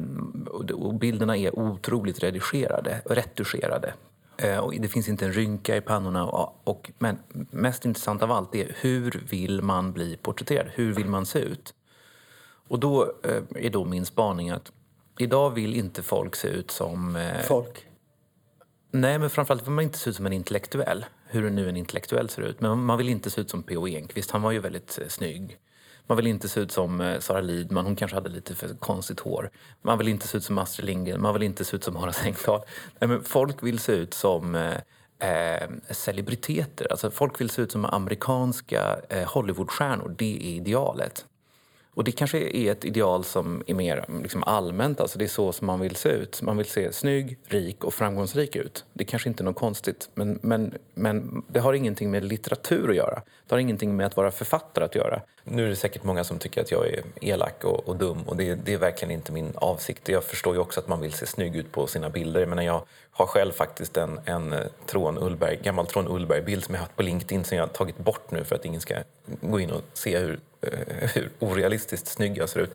och 0.75 0.95
bilderna 0.95 1.37
är 1.37 1.59
otroligt 1.59 2.23
redigerade, 2.23 3.03
retuscherade. 3.05 3.95
Eh, 4.37 4.59
och 4.59 4.75
det 4.79 4.89
finns 4.89 5.09
inte 5.09 5.25
en 5.25 5.33
rynka 5.33 5.77
i 5.77 5.81
pannorna. 5.81 6.27
Och, 6.27 6.61
och, 6.65 6.91
men 6.99 7.19
mest 7.51 7.85
intressant 7.85 8.23
av 8.23 8.33
allt 8.33 8.55
är 8.55 8.77
hur 8.81 9.25
vill 9.31 9.63
man 9.63 9.93
bli 9.93 10.17
porträtterad? 10.17 10.67
Hur 10.75 10.93
vill 10.93 11.09
man 11.09 11.27
se 11.27 11.39
ut? 11.39 11.75
Och 12.69 12.79
då 12.79 13.03
eh, 13.03 13.65
är 13.67 13.71
då 13.71 13.85
min 13.85 14.07
spaning 14.07 14.51
att 14.51 14.73
idag 15.19 15.51
vill 15.51 15.75
inte 15.75 16.03
folk 16.03 16.37
se 16.37 16.49
ut 16.49 16.71
som... 16.71 17.17
Eh, 17.17 17.41
folk? 17.41 17.87
Nej, 18.95 19.19
men 19.19 19.31
framförallt 19.31 19.63
vill 19.63 19.71
man 19.71 19.85
inte 19.85 19.99
se 19.99 20.11
ut 20.11 20.17
som 20.17 20.27
en 20.27 20.33
intellektuell. 20.33 21.05
Hur 21.27 21.51
nu 21.51 21.69
en 21.69 21.77
intellektuell 21.77 22.29
ser 22.29 22.43
ut. 22.43 22.61
Men 22.61 22.85
man 22.85 22.99
vill 22.99 23.09
inte 23.09 23.31
se 23.31 23.41
ut 23.41 23.51
som 23.51 23.63
P.O. 23.63 23.89
Enquist. 23.89 24.31
Han 24.31 24.43
var 24.43 24.53
ju 24.53 24.59
väldigt 24.59 24.99
eh, 25.03 25.09
snygg. 25.09 25.59
Man 26.07 26.17
vill 26.17 26.27
inte 26.27 26.49
se 26.49 26.61
ut 26.61 26.73
som 26.73 27.01
eh, 27.01 27.19
Sara 27.19 27.41
Lidman, 27.41 27.85
hon 27.85 27.97
kanske 27.97 28.17
hade 28.17 28.29
lite 28.29 28.55
för 28.55 28.69
konstigt 28.69 29.21
hår. 29.21 29.51
Man 29.83 29.99
vill 29.99 30.09
inte 30.09 30.29
se 30.29 30.39
ut 30.39 30.45
som 30.45 30.59
Astrid 30.59 30.87
Lindgren, 30.87 31.23
man 31.23 31.35
vill 31.35 31.43
inte 31.43 31.65
se 31.65 31.77
ut 31.77 31.85
som 31.85 31.97
Horace 31.97 32.25
Engdahl. 32.25 32.61
Nej, 32.99 33.09
men 33.09 33.23
folk 33.23 33.63
vill 33.63 33.79
se 33.79 33.93
ut 33.93 34.15
som 34.15 34.55
eh, 34.55 34.77
eh, 35.31 35.69
celebriteter. 35.91 36.87
Alltså 36.91 37.11
folk 37.11 37.41
vill 37.41 37.51
se 37.51 37.63
ut 37.63 37.73
som 37.73 37.85
amerikanska 37.85 38.97
eh, 39.09 39.29
Hollywoodstjärnor. 39.29 40.15
Det 40.19 40.37
är 40.37 40.57
idealet. 40.57 41.27
Och 41.95 42.05
det 42.05 42.13
kanske 42.13 42.39
är 42.39 42.73
ett 42.73 42.85
ideal 42.85 43.25
som 43.25 43.63
är 43.67 43.75
mer 43.75 44.05
liksom 44.23 44.45
allmänt, 44.45 45.01
alltså 45.01 45.19
det 45.19 45.25
är 45.25 45.29
så 45.29 45.53
som 45.53 45.67
man 45.67 45.81
vill 45.81 45.97
se 45.97 46.09
ut. 46.09 46.43
Man 46.43 46.57
vill 46.57 46.67
se 46.67 46.93
snygg, 46.93 47.39
rik 47.45 47.85
och 47.85 47.95
framgångsrik 47.95 48.57
ut. 48.57 48.85
Det 48.93 49.05
kanske 49.05 49.29
inte 49.29 49.43
är 49.43 49.45
något 49.45 49.57
konstigt, 49.57 50.11
men, 50.15 50.39
men, 50.43 50.75
men 50.95 51.45
det 51.49 51.61
har 51.61 51.75
ingenting 51.75 52.11
med 52.11 52.25
litteratur 52.25 52.91
att 52.91 52.97
göra. 52.97 53.23
Det 53.47 53.55
har 53.55 53.59
ingenting 53.61 53.97
med 53.97 54.07
att 54.07 54.17
vara 54.17 54.31
författare 54.31 54.85
att 54.85 54.95
göra. 54.95 55.23
Nu 55.45 55.65
är 55.65 55.69
det 55.69 55.77
säkert 55.77 56.05
många 56.05 56.25
som 56.25 56.39
tycker 56.39 56.61
att 56.61 56.71
jag 56.71 56.87
är 56.87 57.03
elak 57.21 57.65
och, 57.65 57.89
och 57.89 57.97
dum 57.97 58.23
och 58.23 58.37
det, 58.37 58.55
det, 58.55 58.73
är 58.73 58.79
verkligen 58.79 59.11
inte 59.11 59.33
min 59.33 59.53
avsikt. 59.55 60.09
Jag 60.09 60.25
förstår 60.25 60.55
ju 60.55 60.61
också 60.61 60.81
att 60.81 60.89
man 60.89 61.01
vill 61.01 61.13
se 61.13 61.27
snygg 61.27 61.57
ut 61.57 61.73
på 61.73 61.87
sina 61.87 62.11
bilder. 62.11 62.47
Men 62.47 62.65
jag 62.65 62.85
har 63.11 63.27
själv 63.27 63.53
faktiskt 63.53 63.97
en, 63.97 64.21
en 64.25 64.53
eh, 64.53 64.61
Trån 64.87 65.19
Ullberg, 65.19 65.59
gammal 65.63 65.87
Trån 65.87 66.09
Ullberg-bild 66.09 66.65
som 66.65 66.75
jag 66.75 66.81
har 66.81 66.87
haft 66.87 66.97
på 66.97 67.03
LinkedIn 67.03 67.45
som 67.45 67.57
jag 67.57 67.67
har 67.67 67.73
tagit 67.73 67.99
bort 67.99 68.31
nu 68.31 68.45
för 68.45 68.57
att 68.57 68.65
ingen 68.65 68.81
ska 68.81 68.95
gå 69.41 69.61
in 69.61 69.71
och 69.71 69.83
se 69.93 70.19
hur, 70.19 70.41
eh, 70.61 71.09
hur 71.15 71.31
orealistiskt 71.39 72.07
snygg 72.07 72.39
jag 72.39 72.49
ser 72.49 72.61
ut. 72.61 72.75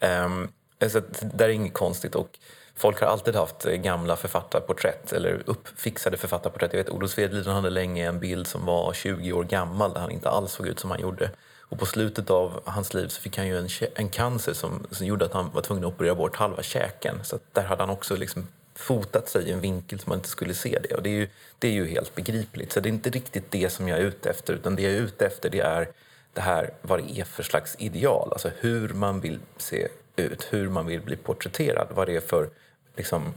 Um, 0.00 0.52
så 0.90 1.00
där 1.20 1.44
är 1.44 1.52
inget 1.52 1.72
konstigt. 1.72 2.14
Och 2.14 2.38
folk 2.76 3.00
har 3.00 3.06
alltid 3.06 3.34
haft 3.36 3.66
eh, 3.66 3.74
gamla 3.74 4.16
författarporträtt 4.16 5.12
eller 5.12 5.42
uppfixade 5.46 6.16
författarporträtt. 6.16 6.72
Jag 6.72 6.78
vet 6.78 6.90
Olof 6.90 7.10
Svedliden 7.10 7.54
hade 7.54 7.70
länge 7.70 8.08
en 8.08 8.20
bild 8.20 8.46
som 8.46 8.66
var 8.66 8.92
20 8.92 9.32
år 9.32 9.44
gammal 9.44 9.92
där 9.92 10.00
han 10.00 10.10
inte 10.10 10.28
alls 10.28 10.52
såg 10.52 10.66
ut 10.66 10.78
som 10.78 10.90
han 10.90 11.00
gjorde. 11.00 11.30
Och 11.68 11.78
på 11.78 11.86
slutet 11.86 12.30
av 12.30 12.62
hans 12.64 12.94
liv 12.94 13.08
så 13.08 13.20
fick 13.20 13.36
han 13.36 13.46
ju 13.46 13.58
en, 13.58 13.68
en 13.94 14.08
cancer 14.08 14.52
som, 14.52 14.86
som 14.90 15.06
gjorde 15.06 15.24
att 15.24 15.32
han 15.32 15.50
var 15.50 15.62
tvungen 15.62 15.84
att 15.84 15.92
operera 15.92 16.14
bort 16.14 16.36
halva 16.36 16.62
käken. 16.62 17.24
Så 17.24 17.38
där 17.52 17.62
hade 17.62 17.82
han 17.82 17.90
också 17.90 18.16
liksom 18.16 18.46
fotat 18.74 19.28
sig 19.28 19.48
i 19.48 19.52
en 19.52 19.60
vinkel 19.60 19.98
som 19.98 20.10
man 20.10 20.18
inte 20.18 20.28
skulle 20.28 20.54
se 20.54 20.78
det. 20.82 20.94
Och 20.94 21.02
det 21.02 21.10
är, 21.10 21.14
ju, 21.14 21.28
det 21.58 21.68
är 21.68 21.72
ju 21.72 21.86
helt 21.86 22.14
begripligt. 22.14 22.72
Så 22.72 22.80
det 22.80 22.88
är 22.88 22.92
inte 22.92 23.10
riktigt 23.10 23.50
det 23.50 23.70
som 23.70 23.88
jag 23.88 23.98
är 23.98 24.02
ute 24.02 24.30
efter. 24.30 24.54
Utan 24.54 24.76
det 24.76 24.82
jag 24.82 24.92
är 24.92 24.96
ute 24.96 25.26
efter 25.26 25.50
det 25.50 25.60
är 25.60 25.88
det 26.32 26.40
här 26.40 26.70
vad 26.82 26.98
det 26.98 27.20
är 27.20 27.24
för 27.24 27.42
slags 27.42 27.76
ideal. 27.78 28.28
Alltså 28.32 28.50
hur 28.60 28.88
man 28.88 29.20
vill 29.20 29.38
se 29.56 29.88
ut, 30.16 30.48
hur 30.50 30.68
man 30.68 30.86
vill 30.86 31.00
bli 31.00 31.16
porträtterad. 31.16 31.88
Vad 31.90 32.06
det 32.08 32.16
är 32.16 32.20
för 32.20 32.50
liksom, 32.96 33.34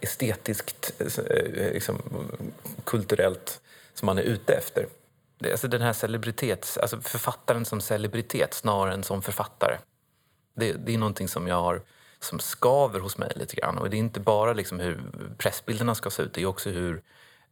estetiskt, 0.00 1.00
eh, 1.00 1.72
liksom, 1.72 1.98
kulturellt 2.84 3.60
som 3.94 4.06
man 4.06 4.18
är 4.18 4.22
ute 4.22 4.52
efter. 4.52 4.86
Alltså 5.50 5.68
den 5.68 5.82
här 5.82 5.92
celebritets, 5.92 6.78
alltså 6.78 7.00
författaren 7.00 7.64
som 7.64 7.80
celebritet 7.80 8.54
snarare 8.54 8.94
än 8.94 9.02
som 9.02 9.22
författare. 9.22 9.78
Det, 10.54 10.72
det 10.72 10.94
är 10.94 10.98
någonting 10.98 11.28
som 11.28 11.48
jag 11.48 11.60
har 11.60 11.82
som 12.20 12.38
skaver 12.38 13.00
hos 13.00 13.18
mig 13.18 13.32
lite 13.36 13.56
grann. 13.56 13.78
Och 13.78 13.90
det 13.90 13.96
är 13.96 13.98
inte 13.98 14.20
bara 14.20 14.52
liksom 14.52 14.80
hur 14.80 15.02
pressbilderna 15.38 15.94
ska 15.94 16.10
se 16.10 16.22
ut, 16.22 16.34
det 16.34 16.42
är 16.42 16.46
också 16.46 16.70
hur 16.70 17.02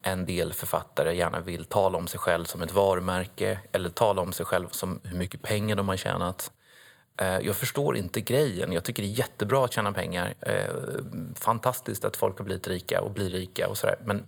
en 0.03 0.27
del 0.27 0.53
författare 0.53 1.17
gärna 1.17 1.41
vill 1.41 1.65
tala 1.65 1.99
om 1.99 2.07
sig 2.07 2.21
själv 2.21 2.45
som 2.45 2.63
ett 2.63 2.73
varumärke 2.73 3.61
eller 3.73 3.91
tala 3.91 4.23
om 4.23 4.33
sig 4.33 4.47
själv 4.47 4.69
som 4.69 5.01
hur 5.05 5.19
mycket 5.19 5.43
pengar 5.43 5.77
de 5.77 5.89
har 5.89 5.97
tjänat. 5.97 6.53
Eh, 7.21 7.39
jag 7.39 7.57
förstår 7.57 7.97
inte 7.97 8.21
grejen. 8.21 8.73
Jag 8.73 8.85
tycker 8.85 9.03
det 9.03 9.09
är 9.09 9.19
jättebra 9.19 9.65
att 9.65 9.73
tjäna 9.73 9.93
pengar. 9.93 10.35
Eh, 10.41 10.75
fantastiskt 11.35 12.05
att 12.05 12.17
folk 12.17 12.39
har 12.39 12.45
blivit 12.45 12.69
rika 12.69 13.01
och 13.01 13.11
blir 13.11 13.31
rika 13.31 13.69
och 13.69 13.79
sådär. 13.79 13.97
Men 14.05 14.27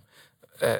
eh, 0.60 0.76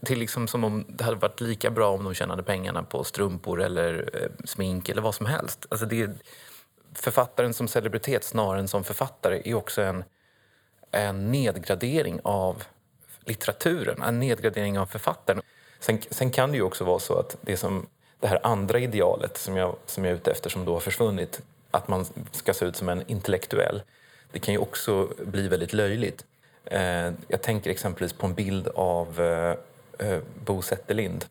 det 0.00 0.12
är 0.12 0.16
liksom 0.16 0.48
som 0.48 0.64
om 0.64 0.84
det 0.88 1.04
hade 1.04 1.16
varit 1.16 1.40
lika 1.40 1.70
bra 1.70 1.90
om 1.90 2.04
de 2.04 2.14
tjänade 2.14 2.42
pengarna 2.42 2.82
på 2.82 3.04
strumpor 3.04 3.62
eller 3.62 4.10
smink 4.44 4.88
eller 4.88 5.02
vad 5.02 5.14
som 5.14 5.26
helst. 5.26 5.66
Alltså 5.68 5.86
det, 5.86 6.10
författaren 6.94 7.54
som 7.54 7.68
celebritet 7.68 8.24
snarare 8.24 8.60
än 8.60 8.68
som 8.68 8.84
författare 8.84 9.42
är 9.44 9.54
också 9.54 9.82
en, 9.82 10.04
en 10.90 11.30
nedgradering 11.30 12.20
av 12.24 12.62
litteraturen, 13.24 14.02
en 14.02 14.20
nedgradering 14.20 14.78
av 14.78 14.86
författaren. 14.86 15.42
Sen, 15.80 16.00
sen 16.10 16.30
kan 16.30 16.50
det 16.50 16.56
ju 16.56 16.62
också 16.62 16.84
vara 16.84 16.98
så 16.98 17.18
att 17.18 17.36
det 17.40 17.56
som 17.56 17.86
det 18.20 18.26
här 18.26 18.40
andra 18.42 18.78
idealet 18.78 19.36
som 19.36 19.56
jag, 19.56 19.76
som 19.86 20.04
jag 20.04 20.12
är 20.12 20.16
ute 20.16 20.30
efter 20.30 20.50
som 20.50 20.64
då 20.64 20.72
har 20.72 20.80
försvunnit, 20.80 21.40
att 21.70 21.88
man 21.88 22.06
ska 22.32 22.54
se 22.54 22.64
ut 22.64 22.76
som 22.76 22.88
en 22.88 23.02
intellektuell, 23.06 23.82
det 24.32 24.38
kan 24.38 24.54
ju 24.54 24.58
också 24.58 25.08
bli 25.18 25.48
väldigt 25.48 25.72
löjligt. 25.72 26.24
Eh, 26.64 27.12
jag 27.28 27.42
tänker 27.42 27.70
exempelvis 27.70 28.12
på 28.12 28.26
en 28.26 28.34
bild 28.34 28.68
av 28.68 29.20
eh, 29.20 30.08
eh, 30.08 30.18
Bo 30.44 30.62
Zetterlind 30.62 31.24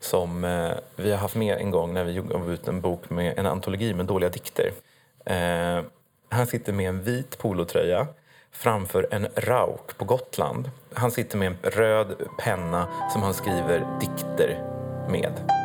som 0.00 0.44
eh, 0.44 0.70
vi 0.96 1.10
har 1.10 1.18
haft 1.18 1.34
med 1.34 1.56
en 1.58 1.70
gång 1.70 1.94
när 1.94 2.04
vi 2.04 2.14
gav 2.14 2.52
ut 2.52 2.68
en 2.68 2.80
bok 2.80 3.10
med 3.10 3.38
en 3.38 3.46
antologi 3.46 3.94
med 3.94 4.06
dåliga 4.06 4.30
dikter. 4.30 4.72
Eh, 5.24 5.84
han 6.28 6.46
sitter 6.46 6.72
med 6.72 6.88
en 6.88 7.02
vit 7.02 7.38
polotröja 7.38 8.06
framför 8.52 9.08
en 9.10 9.28
rauk 9.36 9.98
på 9.98 10.04
Gotland. 10.04 10.70
Han 10.92 11.10
sitter 11.10 11.38
med 11.38 11.48
en 11.48 11.70
röd 11.70 12.16
penna 12.38 12.88
som 13.12 13.22
han 13.22 13.34
skriver 13.34 13.98
dikter 14.00 14.64
med. 15.08 15.59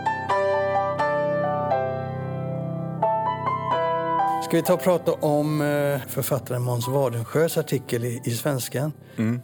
Ska 4.45 4.57
vi 4.57 4.63
ta 4.63 4.73
och 4.73 4.81
prata 4.81 5.13
om 5.13 5.61
eh, 5.61 6.01
författaren 6.07 6.61
Måns 6.61 6.87
Wadensjös 6.87 7.57
artikel 7.57 8.05
i, 8.05 8.21
i 8.25 8.31
Svenskan? 8.31 8.91
Mm. 9.15 9.41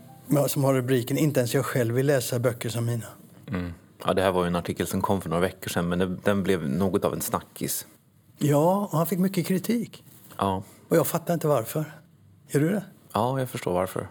Som 0.48 0.64
har 0.64 0.74
rubriken 0.74 1.18
Inte 1.18 1.40
ens 1.40 1.54
jag 1.54 1.66
själv 1.66 1.96
vill 1.96 2.06
läsa 2.06 2.40
böcker 2.40 2.70
som 2.70 2.86
mina. 2.86 3.06
Mm. 3.48 3.74
Ja, 4.06 4.14
det 4.14 4.22
här 4.22 4.32
var 4.32 4.46
en 4.46 4.56
artikel 4.56 4.88
som 4.88 5.02
kom 5.02 5.22
för 5.22 5.30
några 5.30 5.42
veckor 5.42 5.70
sedan 5.70 5.90
men 5.90 6.20
den 6.24 6.44
blev 6.44 6.70
något 6.70 7.06
av 7.06 7.14
en 7.14 7.22
snackis. 7.22 7.88
Ja, 8.38 8.90
och 8.92 8.98
han 8.98 9.08
fick 9.08 9.20
mycket 9.20 9.48
kritik. 9.48 10.04
Ja. 10.38 10.64
Och 10.88 10.98
jag 10.98 11.08
fattar 11.08 11.34
inte 11.34 11.48
varför. 11.48 11.86
Gör 12.48 12.62
du 12.62 12.70
det? 12.70 12.84
Ja, 13.14 13.40
jag 13.40 13.50
förstår 13.50 13.74
varför. 13.74 14.08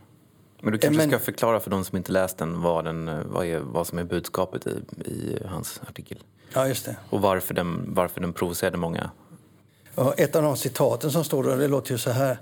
Men 0.61 0.73
du 0.73 0.79
kanske 0.79 0.99
men... 0.99 1.09
ska 1.09 1.19
förklara 1.19 1.61
för 1.61 1.71
de 1.71 1.85
som 1.85 1.97
inte 1.97 2.13
läst 2.13 2.39
den 2.39 2.63
vad, 2.63 2.85
den, 2.85 3.31
vad, 3.31 3.47
är, 3.47 3.59
vad 3.59 3.87
som 3.87 3.99
är 3.99 4.05
budskapet 4.05 4.67
i, 4.67 4.71
i 5.11 5.39
hans 5.47 5.81
artikel. 5.89 6.19
Ja, 6.55 6.69
just 6.69 6.85
det. 6.85 6.97
Och 7.11 7.21
varför 7.21 7.55
den, 7.55 7.95
varför 7.95 8.21
den 8.21 8.33
provocerade 8.33 8.77
många. 8.77 9.11
Ja, 9.95 10.15
ett 10.17 10.37
av 10.37 10.43
de 10.43 10.57
citaten 10.57 11.11
som 11.11 11.25
står 11.25 11.45
där, 11.45 11.57
det 11.57 11.69
låter 11.69 11.93
ju 11.93 11.99
så 11.99 12.11
här. 12.11 12.39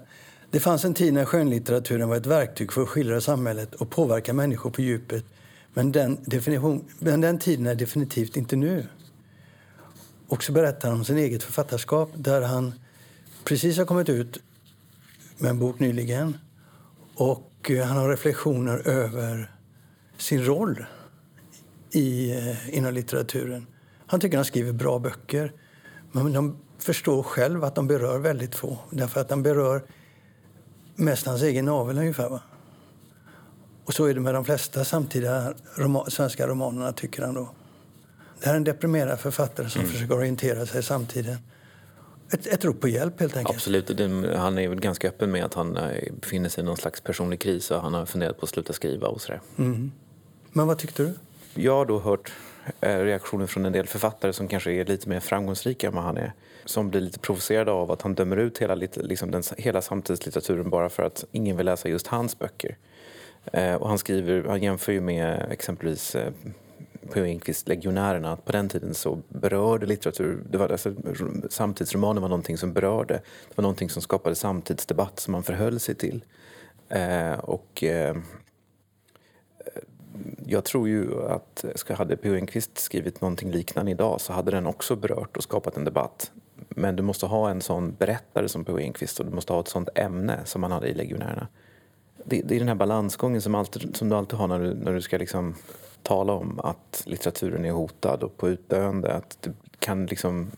Det 0.50 0.60
fanns 0.60 0.84
en 0.84 0.94
tid 0.94 1.14
när 1.14 1.24
skönlitteraturen 1.24 2.08
var 2.08 2.16
ett 2.16 2.26
verktyg 2.26 2.72
för 2.72 2.82
att 2.82 2.88
skildra 2.88 3.20
samhället 3.20 3.74
och 3.74 3.90
påverka 3.90 4.32
människor 4.32 4.70
på 4.70 4.82
djupet. 4.82 5.24
Men 5.74 5.92
den, 5.92 6.18
definition, 6.24 6.84
men 6.98 7.20
den 7.20 7.38
tiden 7.38 7.66
är 7.66 7.74
definitivt 7.74 8.36
inte 8.36 8.56
nu. 8.56 8.86
Och 10.28 10.44
så 10.44 10.52
berättar 10.52 10.88
han 10.88 10.98
om 10.98 11.04
sin 11.04 11.18
eget 11.18 11.42
författarskap 11.42 12.10
där 12.14 12.42
han 12.42 12.74
precis 13.44 13.78
har 13.78 13.84
kommit 13.84 14.08
ut 14.08 14.38
med 15.38 15.50
en 15.50 15.58
bok 15.58 15.78
nyligen. 15.78 16.36
Och 17.14 17.70
eh, 17.70 17.86
han 17.86 17.96
har 17.96 18.08
reflektioner 18.08 18.88
över 18.88 19.50
sin 20.18 20.44
roll 20.44 20.84
i, 21.90 22.30
eh, 22.30 22.76
inom 22.76 22.94
litteraturen. 22.94 23.66
Han 24.06 24.20
tycker 24.20 24.36
han 24.36 24.44
skriver 24.44 24.72
bra 24.72 24.98
böcker. 24.98 25.52
Men 26.12 26.32
de 26.32 26.56
förstår 26.78 27.22
själv 27.22 27.64
att 27.64 27.74
de 27.74 27.86
berör 27.86 28.18
väldigt 28.18 28.54
få. 28.54 28.78
Därför 28.90 29.20
att 29.20 29.28
de 29.28 29.42
berör 29.42 29.82
mest 30.96 31.26
hans 31.26 31.42
egen 31.42 31.64
navel 31.64 31.98
ungefär. 31.98 32.28
Va? 32.28 32.40
Och 33.84 33.94
så 33.94 34.04
är 34.04 34.14
det 34.14 34.20
med 34.20 34.34
de 34.34 34.44
flesta 34.44 34.84
samtida 34.84 35.54
roman, 35.74 36.10
svenska 36.10 36.46
romanerna 36.46 36.92
tycker 36.92 37.22
han 37.22 37.34
då. 37.34 37.48
Det 38.40 38.46
här 38.46 38.52
är 38.52 38.56
en 38.56 38.64
deprimerad 38.64 39.20
författare 39.20 39.70
som 39.70 39.80
mm. 39.80 39.92
försöker 39.92 40.14
orientera 40.14 40.66
sig 40.66 40.80
i 40.80 40.82
samtiden. 40.82 41.36
Ett, 42.30 42.46
ett 42.46 42.64
rop 42.64 42.80
på 42.80 42.88
hjälp 42.88 43.20
helt 43.20 43.36
enkelt. 43.36 43.56
Absolut. 43.56 44.00
Han 44.36 44.58
är 44.58 44.68
väl 44.68 44.80
ganska 44.80 45.08
öppen 45.08 45.30
med 45.30 45.44
att 45.44 45.54
han 45.54 45.76
eh, 45.76 46.12
befinner 46.20 46.48
sig 46.48 46.62
i 46.62 46.64
någon 46.64 46.76
slags 46.76 47.00
personlig 47.00 47.40
kris 47.40 47.70
och 47.70 47.80
han 47.80 47.94
har 47.94 48.06
funderat 48.06 48.38
på 48.38 48.44
att 48.44 48.50
sluta 48.50 48.72
skriva 48.72 49.08
och 49.08 49.20
sådär. 49.20 49.40
Mm. 49.58 49.92
Men 50.52 50.66
vad 50.66 50.78
tyckte 50.78 51.02
du? 51.02 51.14
Jag 51.54 51.76
har 51.76 51.86
då 51.86 51.98
hört 51.98 52.32
Eh, 52.80 52.98
reaktioner 52.98 53.46
från 53.46 53.64
en 53.66 53.72
del 53.72 53.86
författare 53.86 54.32
som 54.32 54.48
kanske 54.48 54.72
är 54.72 54.84
lite 54.84 55.08
mer 55.08 55.20
framgångsrika 55.20 55.86
än 55.86 55.94
vad 55.94 56.04
han 56.04 56.16
är. 56.16 56.32
Som 56.64 56.90
blir 56.90 57.00
lite 57.00 57.18
provocerade 57.18 57.70
av 57.70 57.90
att 57.90 58.02
han 58.02 58.14
dömer 58.14 58.36
ut 58.36 58.58
hela, 58.58 58.74
liksom 58.74 59.30
den, 59.30 59.42
hela 59.58 59.82
samtidslitteraturen 59.82 60.70
bara 60.70 60.88
för 60.88 61.02
att 61.02 61.24
ingen 61.32 61.56
vill 61.56 61.66
läsa 61.66 61.88
just 61.88 62.06
hans 62.06 62.38
böcker. 62.38 62.76
Eh, 63.52 63.74
och 63.74 63.88
han, 63.88 63.98
skriver, 63.98 64.44
han 64.48 64.62
jämför 64.62 64.92
ju 64.92 65.00
med 65.00 65.46
exempelvis 65.50 66.14
eh, 66.14 66.32
P.O. 67.12 67.24
Enquist 67.24 67.68
Legionärerna, 67.68 68.32
att 68.32 68.44
på 68.44 68.52
den 68.52 68.68
tiden 68.68 68.94
så 68.94 69.22
berörde 69.28 69.86
litteratur, 69.86 70.42
det 70.50 70.58
var, 70.58 70.68
alltså, 70.68 70.94
samtidsromaner 71.50 72.20
var 72.20 72.28
någonting 72.28 72.58
som 72.58 72.72
berörde, 72.72 73.14
det 73.14 73.54
var 73.54 73.62
någonting 73.62 73.90
som 73.90 74.02
skapade 74.02 74.36
samtidsdebatt 74.36 75.20
som 75.20 75.32
man 75.32 75.42
förhöll 75.42 75.80
sig 75.80 75.94
till. 75.94 76.24
Eh, 76.88 77.32
och 77.32 77.84
eh, 77.84 78.16
jag 80.46 80.64
tror 80.64 80.88
ju 80.88 81.28
att 81.28 81.64
ska, 81.74 81.94
hade 81.94 82.16
P.O. 82.16 82.34
Enquist 82.34 82.78
skrivit 82.78 83.20
någonting 83.20 83.50
liknande 83.50 83.90
idag 83.90 84.20
så 84.20 84.32
hade 84.32 84.50
den 84.50 84.66
också 84.66 84.96
berört 84.96 85.36
och 85.36 85.42
skapat 85.42 85.76
en 85.76 85.84
debatt. 85.84 86.30
Men 86.68 86.96
du 86.96 87.02
måste 87.02 87.26
ha 87.26 87.50
en 87.50 87.60
sån 87.60 87.94
berättare 87.94 88.48
som 88.48 88.64
P.O. 88.64 88.78
Enquist 88.78 89.20
och 89.20 89.26
du 89.26 89.32
måste 89.32 89.52
ha 89.52 89.60
ett 89.60 89.68
sånt 89.68 89.88
ämne 89.94 90.40
som 90.44 90.60
man 90.60 90.72
hade 90.72 90.88
i 90.88 90.94
Legionärerna. 90.94 91.48
Det, 92.24 92.42
det 92.42 92.54
är 92.54 92.58
den 92.58 92.68
här 92.68 92.74
balansgången 92.74 93.42
som, 93.42 93.54
alltid, 93.54 93.96
som 93.96 94.08
du 94.08 94.16
alltid 94.16 94.38
har 94.38 94.48
när 94.48 94.58
du, 94.58 94.74
när 94.74 94.92
du 94.92 95.00
ska 95.00 95.18
liksom 95.18 95.54
tala 96.02 96.32
om 96.32 96.60
att 96.60 97.02
litteraturen 97.06 97.64
är 97.64 97.72
hotad 97.72 98.22
och 98.22 98.36
på 98.36 98.48
utdöende. 98.48 99.12
Att 99.12 99.38
du 99.40 99.52
kan 99.78 100.06
liksom 100.06 100.50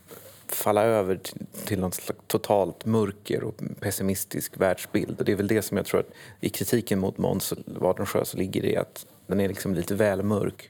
falla 0.47 0.83
över 0.83 1.15
till, 1.15 1.45
till 1.65 1.79
något 1.79 1.93
slags 1.93 2.19
totalt 2.27 2.85
mörker 2.85 3.43
och 3.43 3.61
pessimistisk 3.79 4.57
världsbild. 4.57 5.19
Och 5.19 5.25
det 5.25 5.31
är 5.31 5.35
väl 5.35 5.47
det 5.47 5.61
som 5.61 5.77
jag 5.77 5.85
tror 5.85 5.99
att 5.99 6.11
i 6.39 6.49
kritiken 6.49 6.99
mot 6.99 7.17
Måns 7.17 7.53
Wadensjö 7.65 8.25
så 8.25 8.37
ligger 8.37 8.61
det 8.61 8.77
att 8.77 9.05
den 9.31 9.39
är 9.39 9.47
liksom 9.47 9.73
lite 9.73 9.95
väl 9.95 10.23
mörk. 10.23 10.69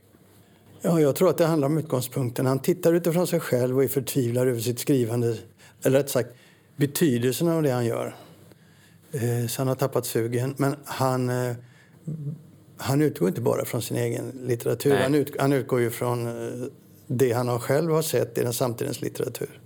Ja, 0.81 0.99
jag 0.99 1.15
tror 1.15 1.29
att 1.29 1.37
det 1.37 1.45
handlar 1.45 1.67
om 1.67 1.77
utgångspunkten. 1.77 2.45
Han 2.45 2.59
tittar 2.59 2.93
utifrån 2.93 3.27
sig 3.27 3.39
själv 3.39 3.77
och 3.77 3.83
är 3.83 3.87
förtvivlad 3.87 4.47
över 4.47 4.59
sitt 4.59 4.79
skrivande. 4.79 5.37
Eller 5.83 5.97
rätt 5.97 6.09
sagt, 6.09 6.29
betydelsen 6.75 7.47
av 7.47 7.63
det 7.63 7.71
han 7.71 7.85
gör. 7.85 8.15
Eh, 9.11 9.47
så 9.47 9.61
han 9.61 9.67
har 9.67 9.75
tappat 9.75 10.05
sugen. 10.05 10.55
Men 10.57 10.75
han, 10.85 11.29
eh, 11.29 11.55
han 12.77 13.01
utgår 13.01 13.27
inte 13.27 13.41
bara 13.41 13.65
från 13.65 13.81
sin 13.81 13.97
egen 13.97 14.31
litteratur. 14.41 14.95
Han, 14.95 15.15
ut, 15.15 15.35
han, 15.39 15.53
utgår 15.53 15.81
ju 15.81 15.89
från 15.89 16.27
eh, 16.27 16.67
det 17.07 17.31
han 17.31 17.59
själv 17.59 17.91
har 17.91 18.01
sett 18.01 18.37
i 18.37 18.41
den 18.41 18.53
samtidens 18.53 19.01
litteratur. 19.01 19.61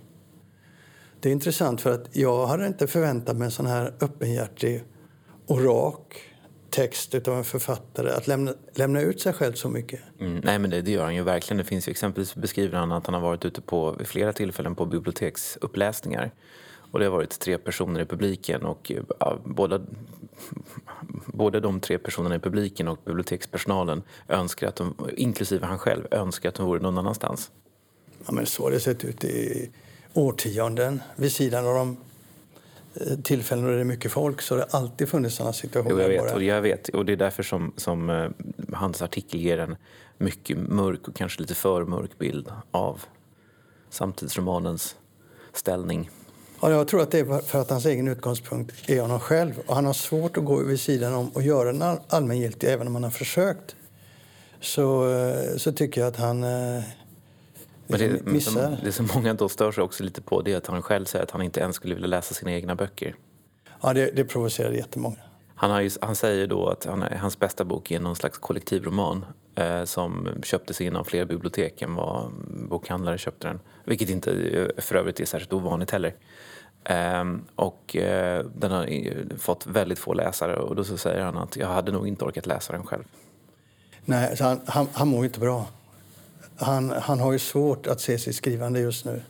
Det 1.20 1.28
är 1.28 1.32
intressant 1.32 1.80
för 1.80 1.90
att 1.90 2.16
jag 2.16 2.46
hade 2.46 2.66
inte 2.66 2.86
förväntat 2.86 3.36
mig 3.36 3.44
en 3.44 3.50
sån 3.50 3.66
här 3.66 3.94
öppenhjärtig 4.00 4.84
och 5.46 5.64
rak 5.64 6.20
text 6.76 7.14
av 7.14 7.38
en 7.38 7.44
författare 7.44 8.10
att 8.10 8.26
lämna, 8.26 8.54
lämna 8.74 9.00
ut 9.00 9.20
sig 9.20 9.32
själv 9.32 9.52
så 9.52 9.68
mycket. 9.68 10.00
Mm, 10.18 10.40
nej 10.44 10.58
men 10.58 10.70
det, 10.70 10.82
det, 10.82 10.90
gör 10.90 11.04
han 11.04 11.14
ju 11.14 11.22
verkligen. 11.22 11.58
Det 11.58 11.64
finns 11.64 11.88
ju 11.88 11.90
exempelvis 11.90 12.34
beskriver 12.34 12.78
han 12.78 12.92
att 12.92 13.06
han 13.06 13.14
har 13.14 13.20
varit 13.20 13.44
ute 13.44 13.60
på 13.60 13.96
flera 14.04 14.32
tillfällen 14.32 14.74
på 14.74 14.86
biblioteksuppläsningar. 14.86 16.30
Och 16.90 16.98
det 16.98 17.04
har 17.04 17.12
varit 17.12 17.38
tre 17.38 17.58
personer 17.58 18.00
i 18.00 18.04
publiken 18.04 18.62
och 18.62 18.92
ja, 19.18 19.38
båda, 19.44 19.80
både 21.26 21.60
de 21.60 21.80
tre 21.80 21.98
personerna 21.98 22.34
i 22.34 22.38
publiken 22.38 22.88
och 22.88 22.98
bibliotekspersonalen 23.04 24.02
önskar 24.28 24.68
att 24.68 24.76
de, 24.76 24.94
inklusive 25.16 25.66
han 25.66 25.78
själv, 25.78 26.06
önskar 26.10 26.48
att 26.48 26.54
de 26.54 26.66
vore 26.66 26.80
någon 26.80 26.98
annanstans. 26.98 27.50
Ja 28.26 28.32
men 28.32 28.46
så 28.46 28.62
har 28.62 28.70
det 28.70 28.80
sett 28.80 29.04
ut 29.04 29.24
i 29.24 29.70
årtionden. 30.12 31.02
Vid 31.16 31.32
sidan 31.32 31.66
av 31.66 31.74
de 31.74 31.96
tillfällen 33.22 33.64
då 33.64 33.70
det 33.70 33.80
är 33.80 33.84
mycket 33.84 34.12
folk 34.12 34.42
så 34.42 34.54
har 34.54 34.58
det 34.58 34.66
alltid 34.70 35.08
funnits 35.08 35.36
sådana 35.36 35.52
situationer. 35.52 35.94
Jo, 35.94 36.12
jag 36.12 36.22
vet, 36.24 36.34
och 36.34 36.42
jag 36.42 36.62
vet. 36.62 36.88
Och 36.88 37.04
det 37.04 37.12
är 37.12 37.16
därför 37.16 37.42
som, 37.42 37.72
som 37.76 38.10
uh, 38.10 38.30
hans 38.72 39.02
artikel 39.02 39.40
ger 39.40 39.58
en 39.58 39.76
mycket 40.18 40.58
mörk 40.58 41.08
och 41.08 41.16
kanske 41.16 41.40
lite 41.40 41.54
för 41.54 41.84
mörk 41.84 42.18
bild 42.18 42.48
av 42.70 43.04
samtidsromanens 43.90 44.96
ställning. 45.52 46.10
Ja, 46.60 46.70
jag 46.70 46.88
tror 46.88 47.02
att 47.02 47.10
det 47.10 47.18
är 47.18 47.40
för 47.40 47.60
att 47.60 47.70
hans 47.70 47.86
egen 47.86 48.08
utgångspunkt 48.08 48.90
är 48.90 49.00
honom 49.00 49.20
själv. 49.20 49.54
Och 49.66 49.74
han 49.74 49.84
har 49.84 49.92
svårt 49.92 50.36
att 50.36 50.44
gå 50.44 50.56
vid 50.56 50.80
sidan 50.80 51.14
om 51.14 51.28
och 51.28 51.42
göra 51.42 51.72
den 51.72 51.98
allmängiltig, 52.08 52.68
även 52.68 52.86
om 52.86 52.94
han 52.94 53.04
har 53.04 53.10
försökt. 53.10 53.76
Så, 54.60 55.14
eh, 55.14 55.56
så 55.56 55.72
tycker 55.72 56.00
jag 56.00 56.08
att 56.08 56.16
han 56.16 56.44
men 57.86 57.98
det, 58.00 58.26
missar. 58.26 58.80
det 58.84 58.92
som 58.92 59.08
många 59.14 59.34
då 59.34 59.48
stör 59.48 59.72
sig 59.72 59.84
också 59.84 60.04
lite 60.04 60.22
på 60.22 60.42
det 60.42 60.52
är 60.52 60.56
att 60.56 60.66
han 60.66 60.82
själv 60.82 61.04
säger 61.04 61.22
att 61.22 61.30
han 61.30 61.42
inte 61.42 61.60
ens 61.60 61.76
skulle 61.76 61.94
vilja 61.94 62.08
läsa 62.08 62.34
sina 62.34 62.52
egna 62.52 62.74
böcker. 62.74 63.14
Ja, 63.82 63.92
det, 63.92 64.10
det 64.16 64.24
provocerar 64.24 64.72
jättemånga. 64.72 65.16
Han, 65.54 65.70
har 65.70 65.80
ju, 65.80 65.90
han 66.00 66.16
säger 66.16 66.46
då 66.46 66.68
att 66.68 66.84
han, 66.84 67.02
hans 67.02 67.38
bästa 67.38 67.64
bok 67.64 67.90
är 67.90 68.00
någon 68.00 68.16
slags 68.16 68.38
kollektivroman 68.38 69.24
eh, 69.54 69.84
som 69.84 70.28
köptes 70.42 70.80
in 70.80 70.96
av 70.96 71.04
fler 71.04 71.24
bibliotek 71.24 71.82
än 71.82 71.94
vad 71.94 72.30
bokhandlare 72.68 73.18
köpte 73.18 73.48
den. 73.48 73.60
Vilket 73.84 74.10
inte 74.10 74.32
eh, 74.32 74.82
för 74.82 74.94
övrigt 74.94 75.20
är 75.20 75.24
särskilt 75.24 75.52
ovanligt 75.52 75.90
heller. 75.90 76.14
Eh, 76.84 77.24
och 77.56 77.96
eh, 77.96 78.44
den 78.54 78.70
har 78.70 78.88
fått 79.38 79.66
väldigt 79.66 79.98
få 79.98 80.14
läsare 80.14 80.56
och 80.56 80.76
då 80.76 80.84
så 80.84 80.96
säger 80.96 81.24
han 81.24 81.36
att 81.36 81.56
jag 81.56 81.68
hade 81.68 81.92
nog 81.92 82.08
inte 82.08 82.24
orkat 82.24 82.46
läsa 82.46 82.72
den 82.72 82.86
själv. 82.86 83.04
Nej, 84.04 84.36
han, 84.40 84.60
han, 84.66 84.86
han 84.92 85.08
mår 85.08 85.24
inte 85.24 85.40
bra. 85.40 85.66
Han, 86.56 86.90
han 86.90 87.20
har 87.20 87.32
ju 87.32 87.38
svårt 87.38 87.86
att 87.86 88.00
se 88.00 88.18
sitt 88.18 88.36
skrivande 88.36 88.80
just 88.80 89.04
nu, 89.04 89.22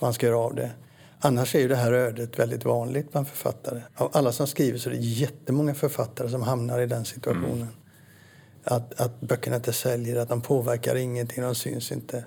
han 0.00 0.14
ska 0.14 0.26
göra 0.26 0.38
av 0.38 0.54
det. 0.54 0.70
Annars 1.18 1.54
är 1.54 1.60
ju 1.60 1.68
det 1.68 1.76
här 1.76 1.92
ödet 1.92 2.38
väldigt 2.38 2.64
vanligt 2.64 3.12
bland 3.12 3.28
författare. 3.28 3.82
Av 3.94 4.10
alla 4.12 4.32
som 4.32 4.46
skriver 4.46 4.78
så 4.78 4.90
är 4.90 4.94
det 4.94 5.00
jättemånga 5.00 5.74
författare 5.74 6.28
som 6.28 6.42
hamnar 6.42 6.80
i 6.80 6.86
den 6.86 7.04
situationen. 7.04 7.52
Mm. 7.52 7.68
Att, 8.64 9.00
att 9.00 9.20
böckerna 9.20 9.56
inte 9.56 9.72
säljer, 9.72 10.16
att 10.16 10.28
de 10.28 10.40
påverkar 10.40 10.94
ingenting, 10.94 11.42
de 11.42 11.54
syns 11.54 11.92
inte. 11.92 12.24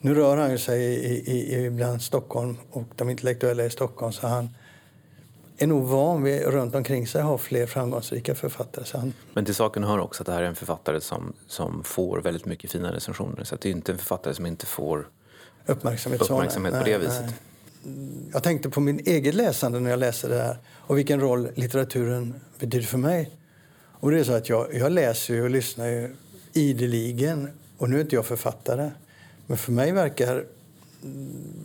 Nu 0.00 0.14
rör 0.14 0.36
han 0.36 0.58
sig 0.58 0.82
i, 0.82 1.32
i, 1.32 1.64
i 1.64 1.70
bland 1.70 2.02
Stockholm 2.02 2.56
och 2.70 2.84
de 2.96 3.10
intellektuella 3.10 3.64
i 3.64 3.70
Stockholm 3.70 4.12
så 4.12 4.26
han, 4.26 4.48
är 5.58 5.66
nog 5.66 5.84
van 5.84 6.22
vid 6.22 6.42
runt 6.42 6.74
omkring 6.74 7.06
sig 7.06 7.22
ha 7.22 7.38
fler 7.38 7.66
framgångsrika 7.66 8.34
författare. 8.34 8.84
Så. 8.84 9.12
Men 9.34 9.44
till 9.44 9.54
saken 9.54 9.84
hör 9.84 9.98
också 9.98 10.22
att 10.22 10.26
det 10.26 10.32
här 10.32 10.42
är 10.42 10.46
en 10.46 10.54
författare 10.54 11.00
som, 11.00 11.32
som 11.46 11.84
får 11.84 12.20
väldigt 12.20 12.44
mycket 12.44 12.72
fina 12.72 12.92
recensioner. 12.92 13.44
Så 13.44 13.56
det 13.56 13.68
är 13.68 13.72
inte 13.72 13.92
en 13.92 13.98
författare 13.98 14.34
som 14.34 14.46
inte 14.46 14.66
får 14.66 15.08
uppmärksamhet, 15.66 16.22
uppmärksamhet 16.22 16.74
på 16.74 16.84
det 16.84 16.98
viset. 16.98 17.22
Nej. 17.22 17.34
Jag 18.32 18.42
tänkte 18.42 18.70
på 18.70 18.80
min 18.80 19.00
eget 19.04 19.34
läsande 19.34 19.80
när 19.80 19.90
jag 19.90 19.98
läste 19.98 20.28
det 20.28 20.42
här 20.42 20.58
och 20.72 20.98
vilken 20.98 21.20
roll 21.20 21.48
litteraturen 21.54 22.34
betyder 22.58 22.86
för 22.86 22.98
mig. 22.98 23.30
Och 23.92 24.10
det 24.10 24.20
är 24.20 24.24
så 24.24 24.32
att 24.32 24.48
jag, 24.48 24.74
jag 24.74 24.92
läser 24.92 25.42
och 25.42 25.50
lyssnar 25.50 25.86
ju 25.86 26.16
ideligen 26.52 27.50
och 27.78 27.90
nu 27.90 27.96
är 27.96 28.00
inte 28.00 28.14
jag 28.14 28.26
författare. 28.26 28.90
Men 29.46 29.58
för 29.58 29.72
mig 29.72 29.92
verkar 29.92 30.44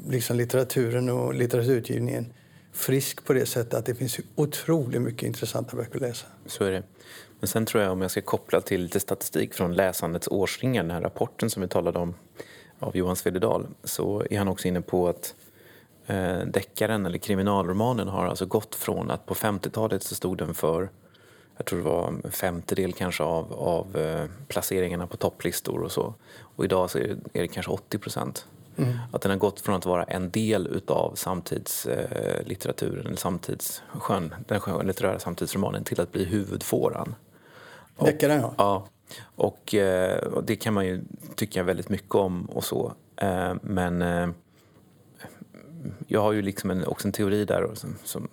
liksom 0.08 0.38
litteraturen 0.38 1.10
och 1.10 1.34
litteraturutgivningen 1.34 2.34
frisk 2.72 3.26
på 3.26 3.34
det 3.34 3.46
sättet 3.46 3.74
att 3.74 3.86
det 3.86 3.96
finns 3.96 4.20
otroligt 4.36 5.02
mycket 5.02 5.24
intressanta 5.24 5.76
böcker 5.76 5.96
att 5.96 6.02
läsa. 6.02 6.28
Så 6.46 6.64
är 6.64 6.72
det. 6.72 6.84
Men 7.40 7.48
sen 7.48 7.66
tror 7.66 7.84
jag 7.84 7.92
om 7.92 8.02
jag 8.02 8.12
ska 8.12 8.22
koppla 8.22 8.62
till 8.62 8.82
lite 8.82 9.00
statistik 9.00 9.54
från 9.54 9.74
läsandets 9.74 10.28
årsringar, 10.28 10.84
den 10.84 10.92
här 10.92 11.02
rapporten 11.02 11.50
som 11.50 11.62
vi 11.62 11.68
talade 11.68 12.00
om 12.00 12.14
av 12.80 12.98
Johan 12.98 13.16
Svededal, 13.16 13.68
så 13.84 14.24
är 14.30 14.38
han 14.38 14.48
också 14.48 14.68
inne 14.68 14.82
på 14.82 15.10
att 15.10 15.36
eh, 16.08 16.40
deckaren 16.40 17.06
eller 17.06 17.18
kriminalromanen 17.18 18.08
har 18.08 18.26
alltså 18.26 18.46
gått 18.46 18.76
från 18.76 19.12
att 19.12 19.26
på 19.26 19.34
50-talet 19.34 20.04
så 20.04 20.16
stod 20.16 20.38
den 20.38 20.54
för 20.54 20.90
jag 21.58 21.66
tror 21.66 21.80
det 21.80 21.86
var 21.86 22.08
en 22.08 22.32
femtedel 22.32 22.94
kanske 22.94 23.24
av, 23.24 23.54
av 23.54 23.98
eh, 23.98 24.26
placeringarna 24.48 25.08
på 25.08 25.18
topplistor 25.18 25.82
och 25.82 25.92
så. 25.92 26.14
Och 26.40 26.66
idag 26.66 26.90
så 26.90 26.98
är 26.98 27.08
det, 27.08 27.40
är 27.40 27.42
det 27.42 27.48
kanske 27.48 27.72
80 27.72 27.98
procent. 27.98 28.48
Mm. 28.78 28.98
Att 29.12 29.22
den 29.22 29.32
har 29.32 29.38
gått 29.38 29.60
från 29.60 29.76
att 29.76 29.86
vara 29.86 30.04
en 30.04 30.32
del 30.32 30.68
utav 30.68 31.16
samtidslitteraturen, 31.16 33.06
eller 33.06 33.16
samtidsskön, 33.16 34.36
den 34.48 34.60
skönlitterära 34.60 35.20
samtidsromanen 35.20 35.84
till 35.84 36.02
att 36.02 36.12
bli 36.12 36.26
huvudfåran. 36.26 37.16
Deckaren, 38.00 38.42
ja. 38.42 38.54
ja. 38.58 38.88
Och, 39.36 39.76
eh, 39.76 40.18
och, 40.18 40.44
det 40.44 40.56
kan 40.56 40.74
man 40.74 40.86
ju 40.86 41.02
tycka 41.36 41.64
väldigt 41.64 41.90
mycket 41.90 42.16
om 42.16 42.46
och 42.46 42.64
så. 42.64 42.94
Eh, 43.16 43.54
men 43.62 44.02
eh, 44.02 44.30
jag 46.08 46.22
har 46.22 46.32
ju 46.32 46.42
liksom 46.42 46.72
en, 46.72 46.86
också 46.86 47.08
en 47.08 47.12
teori 47.12 47.46
där 47.46 47.70
som, 47.74 47.96
som 48.04 48.30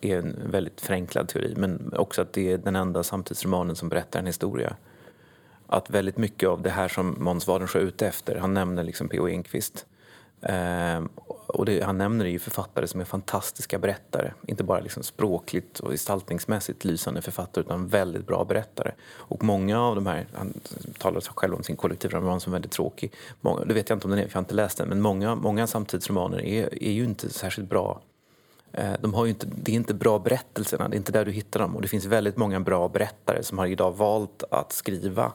är 0.00 0.18
en 0.18 0.50
väldigt 0.50 0.80
förenklad 0.80 1.28
teori 1.28 1.54
men 1.56 1.92
också 1.96 2.22
att 2.22 2.32
det 2.32 2.52
är 2.52 2.58
den 2.58 2.76
enda 2.76 3.02
samtidsromanen 3.02 3.76
som 3.76 3.88
berättar 3.88 4.20
en 4.20 4.26
historia 4.26 4.76
att 5.66 5.90
väldigt 5.90 6.16
mycket 6.16 6.48
av 6.48 6.62
det 6.62 6.70
här 6.70 6.88
som 6.88 7.16
Måns 7.18 7.46
Wadensjö 7.46 7.78
är 7.78 7.82
ute 7.82 8.06
efter, 8.06 8.36
han 8.36 8.54
nämner 8.54 8.84
liksom 8.84 9.08
P.O. 9.08 9.28
Enquist. 9.28 9.86
Eh, 10.42 11.02
och 11.46 11.64
det, 11.64 11.84
han 11.84 11.98
nämner 11.98 12.26
ju 12.26 12.38
författare 12.38 12.86
som 12.86 13.00
är 13.00 13.04
fantastiska 13.04 13.78
berättare. 13.78 14.32
Inte 14.46 14.64
bara 14.64 14.80
liksom 14.80 15.02
språkligt 15.02 15.80
och 15.80 15.90
gestaltningsmässigt 15.90 16.84
lysande 16.84 17.22
författare 17.22 17.64
utan 17.64 17.88
väldigt 17.88 18.26
bra 18.26 18.44
berättare. 18.44 18.92
Och 19.12 19.44
många 19.44 19.80
av 19.80 19.94
de 19.94 20.06
här, 20.06 20.26
han 20.34 20.60
talar 20.98 21.20
själv 21.20 21.54
om 21.54 21.62
sin 21.62 21.76
kollektivroman 21.76 22.40
som 22.40 22.52
väldigt 22.52 22.72
tråkig. 22.72 23.12
Många, 23.40 23.64
det 23.64 23.74
vet 23.74 23.88
jag 23.88 23.96
inte 23.96 24.06
om 24.06 24.10
den 24.10 24.20
är, 24.20 24.22
för 24.22 24.30
jag 24.30 24.36
har 24.36 24.44
inte 24.44 24.54
läst 24.54 24.78
den. 24.78 24.88
Men 24.88 25.00
många, 25.00 25.34
många 25.34 25.66
samtidsromaner 25.66 26.44
är, 26.44 26.82
är 26.84 26.92
ju 26.92 27.04
inte 27.04 27.30
särskilt 27.30 27.68
bra 27.68 28.02
eh, 28.72 28.92
de 29.00 29.14
har 29.14 29.26
inte, 29.26 29.46
det 29.62 29.72
är 29.72 29.76
inte 29.76 29.94
bra 29.94 30.18
berättelserna, 30.18 30.88
det 30.88 30.94
är 30.94 30.98
inte 30.98 31.12
där 31.12 31.24
du 31.24 31.32
hittar 31.32 31.60
dem. 31.60 31.76
Och 31.76 31.82
det 31.82 31.88
finns 31.88 32.04
väldigt 32.04 32.36
många 32.36 32.60
bra 32.60 32.88
berättare 32.88 33.42
som 33.42 33.58
har 33.58 33.66
idag 33.66 33.96
valt 33.96 34.44
att 34.50 34.72
skriva 34.72 35.32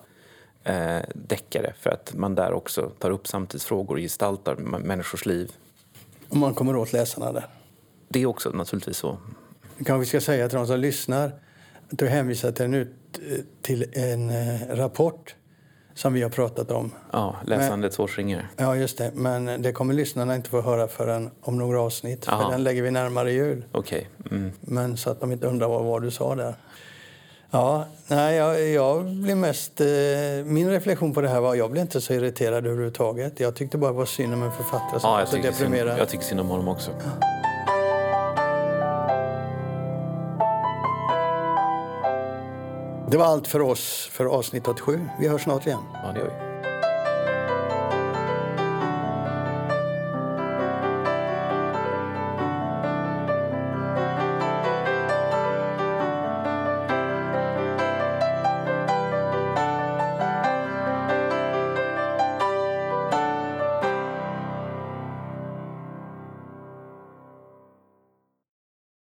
eh, 0.64 1.00
deckare 1.14 1.74
för 1.80 1.90
att 1.90 2.14
man 2.14 2.36
där 2.36 2.54
också 2.54 2.92
tar 3.00 3.12
upp 3.12 3.28
samtidsfrågor 3.28 3.96
och 3.96 4.02
gestaltar 4.02 4.56
människors 4.56 5.26
liv. 5.26 5.52
Och 6.30 6.38
man 6.38 6.54
kommer 6.54 6.76
åt 6.76 6.94
läsarna 6.94 7.32
där? 7.32 7.46
Det 8.10 8.22
är 8.22 8.26
också 8.26 8.50
naturligtvis 8.50 8.98
så. 8.98 9.18
Kanske 9.78 10.00
vi 10.00 10.06
ska 10.06 10.22
säga 10.22 10.50
till 10.50 10.58
de 10.58 10.68
som 10.68 10.80
lyssnar 10.80 11.26
att 11.92 11.98
du 11.98 12.08
hänvisar 12.08 12.52
till 12.52 12.66
en, 12.66 12.74
ut, 12.74 12.90
till 13.62 13.86
en 13.94 14.30
eh, 14.30 14.76
rapport 14.76 15.36
som 15.94 16.14
vi 16.14 16.22
har 16.22 16.30
pratat 16.30 16.72
om. 16.72 16.92
Ja, 17.12 17.36
läsandets 17.46 18.00
årsringar. 18.00 18.48
Ja, 18.58 18.76
just 18.76 18.98
det. 18.98 19.12
Men 19.16 19.62
det 19.62 19.72
kommer 19.72 19.94
lyssnarna 19.94 20.36
inte 20.36 20.50
få 20.50 20.62
höra 20.62 20.88
förrän 20.88 21.30
om 21.42 21.58
några 21.58 21.82
avsnitt. 21.82 22.26
För 22.26 22.52
den 22.52 22.64
lägger 22.64 22.82
vi 22.82 22.92
närmare 22.92 23.32
jul. 23.32 23.66
Okay. 23.74 24.06
Mm. 24.32 24.52
Men 24.62 24.98
så 24.98 25.10
att 25.10 25.20
de 25.20 25.32
inte 25.32 25.48
undrar 25.48 25.68
vad, 25.68 25.86
vad 25.86 26.02
du 26.02 26.12
sa 26.12 26.36
där. 26.36 26.56
Ja, 27.54 27.86
nej, 28.08 28.36
jag, 28.36 28.68
jag 28.70 29.06
blev 29.06 29.38
mest... 29.38 29.82
Eh, 29.82 29.88
min 30.46 30.70
reflektion 30.70 31.14
på 31.14 31.22
det 31.22 31.30
här 31.30 31.40
var 31.42 31.56
jag 31.56 31.72
blev 31.72 31.82
inte 31.82 32.02
så 32.02 32.14
irriterad 32.14 32.66
överhuvudtaget. 32.66 33.40
Jag 33.40 33.56
tyckte 33.56 33.78
bara 33.78 33.92
det 33.92 33.98
var 33.98 34.06
synd 34.06 34.34
om 34.34 34.44
en 34.44 34.52
författare 34.52 35.00
som 35.00 35.10
Ja, 35.10 35.12
var 35.14 35.20
jag 35.20 35.28
så 35.28 35.38
deprimerad. 35.38 36.00
jag 36.00 36.10
tycker 36.10 36.24
synd 36.24 36.40
om 36.40 36.48
honom 36.50 36.68
också. 36.68 36.92
Det 43.12 43.18
var 43.18 43.26
allt 43.26 43.48
för 43.48 43.62
oss 43.62 44.10
för 44.12 44.26
avsnitt 44.26 44.68
87. 44.68 45.00
Vi 45.20 45.28
hörs 45.28 45.44
snart 45.44 45.68
igen. 45.68 45.80
Ja, 46.04 46.12
det 46.14 46.20
gör 46.20 46.26
vi. 46.28 46.51